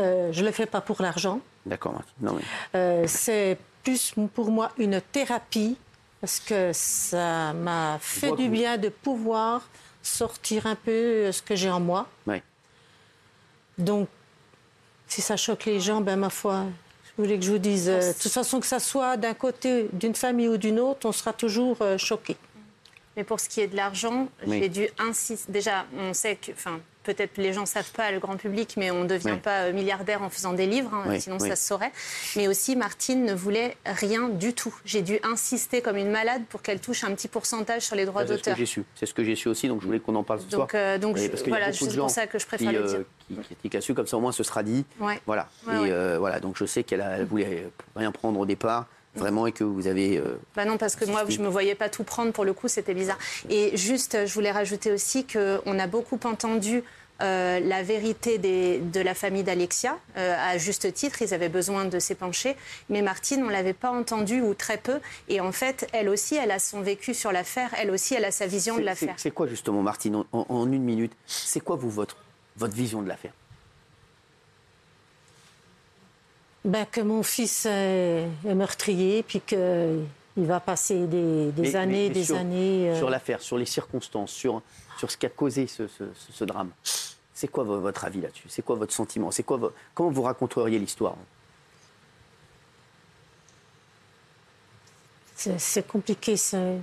euh, 0.00 0.30
je 0.32 0.40
ne 0.42 0.46
le 0.46 0.52
fais 0.52 0.66
pas 0.66 0.80
pour 0.80 1.00
l'argent. 1.00 1.40
D'accord, 1.64 1.92
Martine. 1.92 2.14
Non, 2.20 2.34
mais... 2.34 2.42
Euh, 2.74 3.04
c'est 3.06 3.56
plus 3.84 4.14
pour 4.34 4.50
moi 4.50 4.72
une 4.78 5.00
thérapie 5.12 5.76
parce 6.20 6.40
que 6.40 6.70
ça 6.74 7.52
m'a 7.52 7.98
fait 8.00 8.32
du 8.32 8.44
vous- 8.46 8.50
bien 8.50 8.76
de 8.76 8.88
pouvoir 8.88 9.68
sortir 10.02 10.66
un 10.66 10.74
peu 10.74 10.90
euh, 10.90 11.32
ce 11.32 11.42
que 11.42 11.54
j'ai 11.56 11.70
en 11.70 11.80
moi. 11.80 12.06
Ouais. 12.26 12.42
Donc, 13.76 14.08
si 15.06 15.20
ça 15.20 15.36
choque 15.36 15.64
les 15.64 15.80
gens, 15.80 16.00
ben 16.00 16.16
ma 16.16 16.30
foi, 16.30 16.64
je 17.16 17.22
voulais 17.22 17.38
que 17.38 17.44
je 17.44 17.52
vous 17.52 17.58
dise, 17.58 17.88
euh, 17.88 18.12
de 18.12 18.18
toute 18.18 18.32
façon 18.32 18.60
que 18.60 18.66
ça 18.66 18.80
soit 18.80 19.16
d'un 19.16 19.34
côté, 19.34 19.88
d'une 19.92 20.14
famille 20.14 20.48
ou 20.48 20.56
d'une 20.56 20.80
autre, 20.80 21.06
on 21.08 21.12
sera 21.12 21.32
toujours 21.32 21.76
euh, 21.80 21.98
choqué. 21.98 22.36
Mais 23.16 23.24
pour 23.24 23.40
ce 23.40 23.48
qui 23.48 23.60
est 23.60 23.66
de 23.68 23.76
l'argent, 23.76 24.28
Oui. 24.46 24.60
j'ai 24.60 24.68
dû 24.68 24.88
insister. 24.98 25.50
Déjà, 25.50 25.86
on 25.96 26.12
sait 26.14 26.36
que, 26.36 26.52
enfin, 26.52 26.80
peut-être 27.14 27.38
les 27.38 27.52
gens 27.54 27.62
ne 27.62 27.66
savent 27.66 27.90
pas, 27.92 28.10
le 28.10 28.18
grand 28.18 28.36
public, 28.36 28.74
mais 28.76 28.90
on 28.90 29.04
ne 29.04 29.08
devient 29.08 29.32
Oui. 29.32 29.38
pas 29.38 29.62
euh, 29.64 29.72
milliardaire 29.72 30.22
en 30.22 30.28
faisant 30.28 30.52
des 30.52 30.66
livres, 30.66 30.90
hein, 30.92 31.04
Oui, 31.08 31.20
sinon 31.20 31.38
oui. 31.40 31.48
ça 31.48 31.56
se 31.56 31.66
saurait. 31.66 31.90
Mais 32.36 32.48
aussi, 32.48 32.76
Martine 32.76 33.24
ne 33.24 33.32
voulait 33.34 33.76
rien 33.86 34.28
du 34.28 34.52
tout. 34.52 34.74
J'ai 34.84 35.00
dû 35.02 35.18
insister 35.22 35.80
comme 35.80 35.96
une 35.96 36.10
malade 36.10 36.42
pour 36.50 36.60
qu'elle 36.62 36.80
touche 36.80 37.04
un 37.04 37.14
petit 37.14 37.28
pourcentage 37.28 37.82
sur 37.82 37.96
les 37.96 38.04
droits 38.04 38.22
C'est 38.22 38.28
ce 38.28 38.32
que 38.32 38.36
d'auteur. 38.38 38.56
j'ai 38.56 38.66
su. 38.66 38.84
C'est 38.94 39.06
ce 39.06 39.14
que 39.14 39.24
j'ai 39.24 39.34
su 39.36 39.48
aussi, 39.48 39.68
donc 39.68 39.80
je 39.80 39.86
voulais 39.86 40.00
qu'on 40.00 40.14
en 40.16 40.22
parle 40.22 40.40
ce 40.40 40.44
Donc, 40.46 40.52
soir. 40.52 40.68
euh, 40.74 40.98
donc, 40.98 41.16
je- 41.16 41.28
parce 41.28 41.42
a 41.42 41.48
voilà, 41.48 41.72
c'est 41.72 41.96
pour 41.96 42.10
ça 42.10 42.26
que 42.26 42.38
je 42.38 42.46
préfère 42.46 42.68
qui, 42.70 42.76
le 42.76 42.82
euh, 42.82 42.86
dire. 42.88 43.04
Qui 43.28 43.36
critiquent 43.36 43.74
là-dessus, 43.74 43.94
comme 43.94 44.06
ça 44.06 44.16
au 44.16 44.20
moins 44.20 44.32
ce 44.32 44.42
sera 44.42 44.62
dit. 44.62 44.84
Ouais. 45.00 45.20
Voilà. 45.26 45.48
Ouais, 45.66 45.74
et 45.74 45.78
ouais. 45.80 45.88
euh, 45.92 46.16
voilà, 46.18 46.40
donc 46.40 46.56
je 46.58 46.64
sais 46.66 46.82
qu'elle 46.84 47.00
a- 47.00 47.18
elle 47.18 47.24
voulait 47.26 47.68
rien 47.96 48.12
prendre 48.12 48.38
au 48.38 48.46
départ, 48.46 48.86
vraiment, 49.18 49.46
et 49.46 49.52
que 49.52 49.64
vous 49.64 49.86
avez. 49.86 50.16
euh, 50.18 50.38
Bah 50.56 50.64
non, 50.64 50.78
parce 50.78 50.96
que 50.96 51.04
moi, 51.04 51.24
je 51.28 51.38
me 51.40 51.48
voyais 51.48 51.74
pas 51.74 51.88
tout 51.88 52.04
prendre 52.04 52.32
pour 52.32 52.44
le 52.44 52.52
coup, 52.52 52.68
c'était 52.68 52.94
bizarre. 52.94 53.18
Et 53.50 53.76
juste, 53.76 54.26
je 54.26 54.32
voulais 54.32 54.50
rajouter 54.50 54.90
aussi 54.92 55.26
qu'on 55.26 55.78
a 55.78 55.86
beaucoup 55.86 56.18
entendu 56.24 56.82
euh, 57.20 57.58
la 57.58 57.82
vérité 57.82 58.38
des- 58.38 58.78
de 58.78 59.00
la 59.00 59.12
famille 59.12 59.42
d'Alexia, 59.42 59.98
euh, 60.16 60.36
à 60.38 60.56
juste 60.56 60.94
titre, 60.94 61.20
ils 61.20 61.34
avaient 61.34 61.48
besoin 61.48 61.84
de 61.84 61.98
s'épancher. 61.98 62.54
Mais 62.90 63.02
Martine, 63.02 63.42
on 63.42 63.48
l'avait 63.48 63.72
pas 63.72 63.90
entendue 63.90 64.40
ou 64.40 64.54
très 64.54 64.76
peu. 64.78 65.00
Et 65.28 65.40
en 65.40 65.50
fait, 65.50 65.88
elle 65.92 66.08
aussi, 66.08 66.36
elle 66.36 66.52
a 66.52 66.60
son 66.60 66.80
vécu 66.80 67.14
sur 67.14 67.32
l'affaire, 67.32 67.70
elle 67.76 67.90
aussi, 67.90 68.14
elle 68.14 68.24
a 68.24 68.30
sa 68.30 68.46
vision 68.46 68.76
de 68.76 68.82
l'affaire. 68.82 69.14
c'est- 69.16 69.32
quoi 69.32 69.48
justement, 69.48 69.82
Martine, 69.82 70.14
en, 70.14 70.26
en- 70.32 70.46
en 70.48 70.72
une 70.72 70.84
minute, 70.84 71.10
c'est 71.26 71.58
quoi 71.58 71.74
vous 71.74 71.90
votre 71.90 72.16
votre 72.56 72.74
vision 72.74 73.02
de 73.02 73.08
l'affaire? 73.08 73.32
Ben, 76.64 76.84
que 76.86 77.00
mon 77.00 77.22
fils 77.22 77.66
est, 77.66 78.26
est 78.46 78.54
meurtrier, 78.54 79.22
puis 79.22 79.40
qu'il 79.40 79.56
va 80.36 80.60
passer 80.60 81.06
des, 81.06 81.52
des 81.52 81.62
Mais- 81.62 81.76
années, 81.76 81.92
mais- 82.02 82.08
mais 82.08 82.14
des 82.14 82.24
sur, 82.24 82.36
années. 82.36 82.90
euh, 82.90 82.96
Sur 82.96 83.10
l'affaire, 83.10 83.40
sur 83.40 83.56
les 83.58 83.64
circonstances, 83.66 84.32
sur, 84.32 84.60
sur 84.98 85.10
ce 85.10 85.16
qui 85.16 85.26
a 85.26 85.28
causé 85.30 85.66
ce, 85.66 85.86
ce- 85.86 86.12
ce- 86.14 86.32
ce 86.32 86.44
drame. 86.44 86.70
C'est 87.32 87.48
quoi 87.48 87.62
vo- 87.64 87.78
votre 87.80 88.04
avis 88.04 88.20
là-dessus? 88.20 88.48
C'est 88.48 88.62
quoi 88.62 88.74
votre 88.76 88.92
sentiment? 88.92 89.30
C'est 89.30 89.44
quoi 89.44 89.56
vo- 89.56 89.72
Comment 89.94 90.10
vous 90.10 90.22
raconteriez 90.22 90.78
l'histoire? 90.78 91.14
C'est 95.36 95.86
compliqué. 95.86 96.36
c'est- 96.36 96.78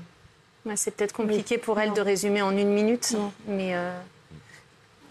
Ouais, 0.65 0.77
c'est 0.77 0.91
peut-être 0.91 1.13
compliqué 1.13 1.57
pour 1.59 1.79
elle 1.79 1.93
de 1.93 2.01
résumer 2.01 2.41
en 2.41 2.55
une 2.57 2.69
minute, 2.69 3.15
mais 3.47 3.75
euh, 3.75 3.95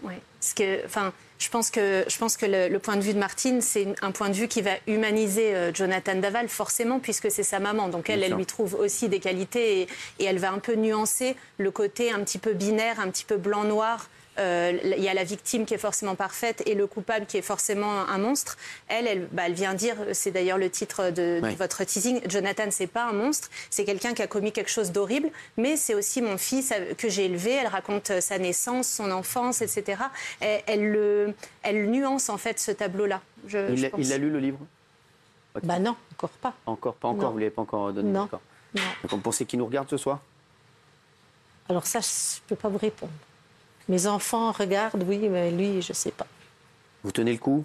ouais. 0.03 0.19
Parce 0.45 0.53
que, 0.53 0.85
enfin, 0.85 1.11
je 1.39 1.49
pense 1.49 1.71
que 1.71 2.05
je 2.07 2.17
pense 2.19 2.37
que 2.37 2.45
le, 2.45 2.67
le 2.67 2.77
point 2.77 2.97
de 2.97 3.01
vue 3.01 3.15
de 3.15 3.19
Martine, 3.19 3.61
c'est 3.61 3.87
un 4.03 4.11
point 4.11 4.29
de 4.29 4.35
vue 4.35 4.47
qui 4.47 4.61
va 4.61 4.73
humaniser 4.85 5.55
euh, 5.55 5.73
Jonathan 5.73 6.13
Daval 6.15 6.49
forcément, 6.49 6.99
puisque 6.99 7.31
c'est 7.31 7.41
sa 7.41 7.59
maman. 7.59 7.87
Donc 7.89 8.11
elle, 8.11 8.17
Bien 8.19 8.25
elle 8.25 8.31
sûr. 8.33 8.37
lui 8.37 8.45
trouve 8.45 8.75
aussi 8.75 9.09
des 9.09 9.19
qualités 9.19 9.81
et, 9.81 9.87
et 10.19 10.25
elle 10.25 10.37
va 10.37 10.51
un 10.51 10.59
peu 10.59 10.75
nuancer 10.75 11.35
le 11.57 11.71
côté 11.71 12.11
un 12.11 12.19
petit 12.19 12.37
peu 12.37 12.53
binaire, 12.53 12.99
un 12.99 13.09
petit 13.09 13.25
peu 13.25 13.37
blanc-noir 13.37 14.07
il 14.37 15.01
y 15.03 15.07
a 15.09 15.13
la 15.13 15.23
victime 15.23 15.65
qui 15.65 15.73
est 15.73 15.77
forcément 15.77 16.15
parfaite 16.15 16.61
et 16.65 16.75
le 16.75 16.87
coupable 16.87 17.25
qui 17.25 17.37
est 17.37 17.41
forcément 17.41 18.07
un 18.07 18.17
monstre. 18.17 18.57
Elle, 18.87 19.07
elle, 19.07 19.27
bah, 19.31 19.43
elle 19.45 19.53
vient 19.53 19.73
dire, 19.73 19.95
c'est 20.13 20.31
d'ailleurs 20.31 20.57
le 20.57 20.69
titre 20.69 21.09
de, 21.11 21.39
Oui. 21.41 21.51
de 21.53 21.57
votre 21.57 21.83
teasing, 21.83 22.21
Jonathan, 22.27 22.65
c'est 22.69 22.87
pas 22.87 23.05
un 23.05 23.13
monstre, 23.13 23.49
c'est 23.69 23.85
quelqu'un 23.85 24.13
qui 24.13 24.21
a 24.21 24.27
commis 24.27 24.51
quelque 24.51 24.69
chose 24.71 24.91
d'horrible, 24.91 25.29
mais 25.57 25.77
c'est 25.77 25.93
aussi 25.95 26.21
mon 26.21 26.37
fils 26.37 26.71
euh, 26.71 26.93
que 26.95 27.07
j'ai 27.09 27.25
élevé. 27.25 27.51
Elle 27.51 27.67
raconte 27.67 28.11
euh, 28.11 28.21
sa 28.21 28.37
naissance, 28.37 28.87
son 28.87 29.11
enfance, 29.11 29.61
etc. 29.61 30.01
Elle, 30.39 30.61
elle, 30.67 30.91
le- 30.91 31.33
elle 31.63 31.89
nuance 31.89 32.29
en 32.29 32.37
fait 32.37 32.59
ce 32.59 32.71
tableau-là. 32.71 33.21
je- 33.47 33.71
Il 33.73 33.91
il 33.97 34.13
a 34.13 34.17
lu 34.17 34.29
le 34.29 34.39
livre? 34.39 34.59
Bah 35.63 35.79
non, 35.79 35.95
encore 36.13 36.29
pas. 36.31 36.53
Encore, 36.65 36.95
pas 36.95 37.07
encore, 37.07 37.23
Non. 37.23 37.29
vous 37.29 37.35
ne 37.35 37.39
l'avez 37.41 37.51
pas 37.55 37.61
encore 37.61 37.93
donné 37.93 38.09
Non. 38.11 38.27
Non. 38.31 38.81
Donc 39.03 39.11
vous 39.11 39.17
pensez 39.19 39.45
qu'il 39.45 39.59
nous 39.59 39.65
regarde 39.65 39.89
ce 39.89 39.95
soir? 39.95 40.19
Alors 41.69 41.85
ça, 41.85 41.99
je 42.01 42.07
ne 42.43 42.47
peux 42.49 42.55
pas 42.57 42.67
vous 42.69 42.77
répondre. 42.77 43.11
Mes 43.89 44.07
enfants 44.07 44.51
regardent, 44.51 45.03
oui, 45.07 45.29
mais 45.29 45.51
lui, 45.51 45.81
je 45.81 45.91
ne 45.91 45.95
sais 45.95 46.11
pas. 46.11 46.25
Vous 47.03 47.11
tenez 47.11 47.31
le 47.31 47.37
coup? 47.37 47.63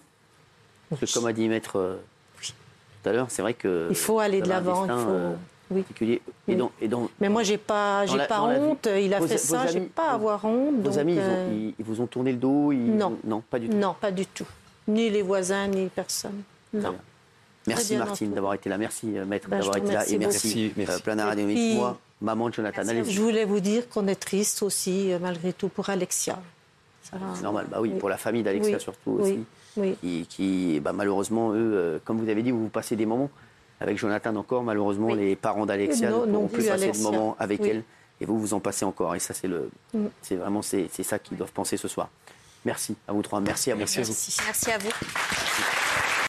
Parce 0.91 1.01
que 1.03 1.15
comme 1.15 1.27
a 1.27 1.33
dit 1.33 1.49
Maître 1.49 1.79
euh, 1.79 1.97
tout 2.43 3.09
à 3.09 3.13
l'heure, 3.13 3.27
c'est 3.31 3.43
vrai 3.43 3.55
que... 3.55 3.87
Il 3.91 3.97
faut 3.97 4.19
aller 4.19 4.43
de 4.43 4.49
l'avant, 4.49 4.85
il 4.85 4.89
faut- 4.91 5.09
euh, 5.09 5.35
oui. 5.71 5.81
particulier. 5.83 6.15
Et 6.49 6.53
Oui. 6.53 6.57
dans, 6.57 6.73
et 6.81 6.89
dans- 6.89 7.09
Mais 7.21 7.29
moi, 7.31 7.43
j'ai 7.43 7.57
pas, 7.57 8.05
j'ai 8.07 8.19
pas 8.27 8.39
la 8.49 8.61
honte. 8.61 8.89
Il 9.01 9.15
a 9.15 9.21
vos- 9.21 9.27
fait 9.27 9.39
ça, 9.39 9.67
j'ai 9.69 9.79
amis- 9.79 9.87
pas 9.87 10.11
à 10.11 10.15
avoir 10.15 10.45
honte. 10.45 10.75
Vos 10.77 10.91
donc, 10.91 10.99
amis, 10.99 11.15
ils, 11.15 11.21
ont- 11.21 11.23
euh, 11.25 11.49
ils- 11.53 11.75
ils 11.79 11.85
vous 11.85 12.01
ont 12.03 12.07
tourné 12.07 12.33
le 12.33 12.39
dos 12.39 12.73
ils 12.73 12.95
Non. 12.97 13.17
non, 13.25 13.41
pas 13.49 13.59
du 13.59 13.69
tout. 13.71 13.77
Non, 13.77 13.95
pas 13.99 14.11
du 14.11 14.27
tout. 14.27 14.47
Ni 14.89 15.09
les 15.09 15.23
voisins, 15.23 15.69
ni 15.69 15.87
personne. 15.89 16.43
Non. 16.75 16.97
Merci 17.67 17.97
Martine 17.97 18.33
d'avoir 18.33 18.55
été 18.55 18.69
là. 18.71 18.79
Merci 18.79 19.17
euh, 19.19 19.25
Maître 19.25 19.49
Ben, 19.49 19.59
d'avoir 19.59 19.77
vous 19.79 19.85
été 19.85 19.93
là. 19.95 20.09
Et 20.09 20.19
merci. 20.19 20.47
Merci, 20.47 20.73
merci. 20.77 20.93
euh, 20.93 20.99
Plana 21.01 21.27
Radio 21.27 21.47
Puis- 21.47 21.75
Moi, 21.75 21.99
maman 22.21 22.49
de 22.49 22.55
Jonathan. 22.55 22.83
Je 22.85 23.21
voulais 23.21 23.45
vous 23.45 23.61
dire 23.61 23.89
qu'on 23.89 24.07
est 24.07 24.15
triste 24.17 24.63
aussi, 24.63 25.13
euh, 25.13 25.19
malgré 25.21 25.53
tout, 25.53 25.69
pour 25.69 25.89
Alexia. 25.91 26.39
C'est 27.03 27.43
normal. 27.43 27.67
Bah 27.71 27.79
oui, 27.81 27.91
pour 27.99 28.09
la 28.09 28.17
famille 28.17 28.43
d'Alexia 28.43 28.75
Oui. 28.77 28.81
surtout 28.81 29.19
Oui. 29.21 29.23
aussi. 29.23 29.45
Oui. 29.77 29.97
Qui, 30.01 30.27
qui, 30.29 30.81
bah, 30.81 30.93
malheureusement, 30.93 31.53
eux, 31.53 31.57
euh, 31.75 31.99
comme 32.05 32.19
vous 32.19 32.29
avez 32.29 32.43
dit, 32.43 32.51
vous, 32.51 32.63
vous 32.65 32.69
passez 32.69 32.97
des 32.97 33.07
moments 33.07 33.31
avec 33.81 33.99
Jonathan 33.99 34.35
encore. 34.37 34.63
Malheureusement, 34.63 35.09
Oui. 35.09 35.17
les 35.19 35.37
parents 35.37 35.67
d'Alexia 35.67 36.11
Non- 36.11 36.23
ne 36.23 36.27
non 36.27 36.33
pourront 36.33 36.49
plus 36.49 36.67
passer 36.67 36.85
Alexia. 36.85 37.05
de 37.11 37.11
moments 37.15 37.37
avec 37.39 37.61
Oui. 37.63 37.69
elle. 37.71 37.83
Et 38.21 38.27
vous, 38.27 38.39
vous 38.39 38.53
en 38.55 38.61
passez 38.61 38.85
encore. 38.85 39.15
Et 39.15 39.19
ça, 39.21 39.33
c'est 39.35 39.49
le, 39.49 39.71
Mm. 39.95 40.07
c'est 40.23 40.37
vraiment 40.37 40.63
c'est, 40.63 40.89
c'est 40.93 41.03
ça 41.03 41.19
qu'ils 41.19 41.37
doivent 41.39 41.53
penser 41.53 41.77
ce 41.77 41.89
soir. 41.89 42.09
Merci 42.65 42.95
à 43.09 43.13
vous 43.13 43.23
trois. 43.23 43.41
Merci 43.41 43.71
à 43.71 43.75
vous. 43.75 43.79
Merci. 43.81 44.01
Merci 44.47 44.71
à 44.71 44.79
vous. 44.79 44.91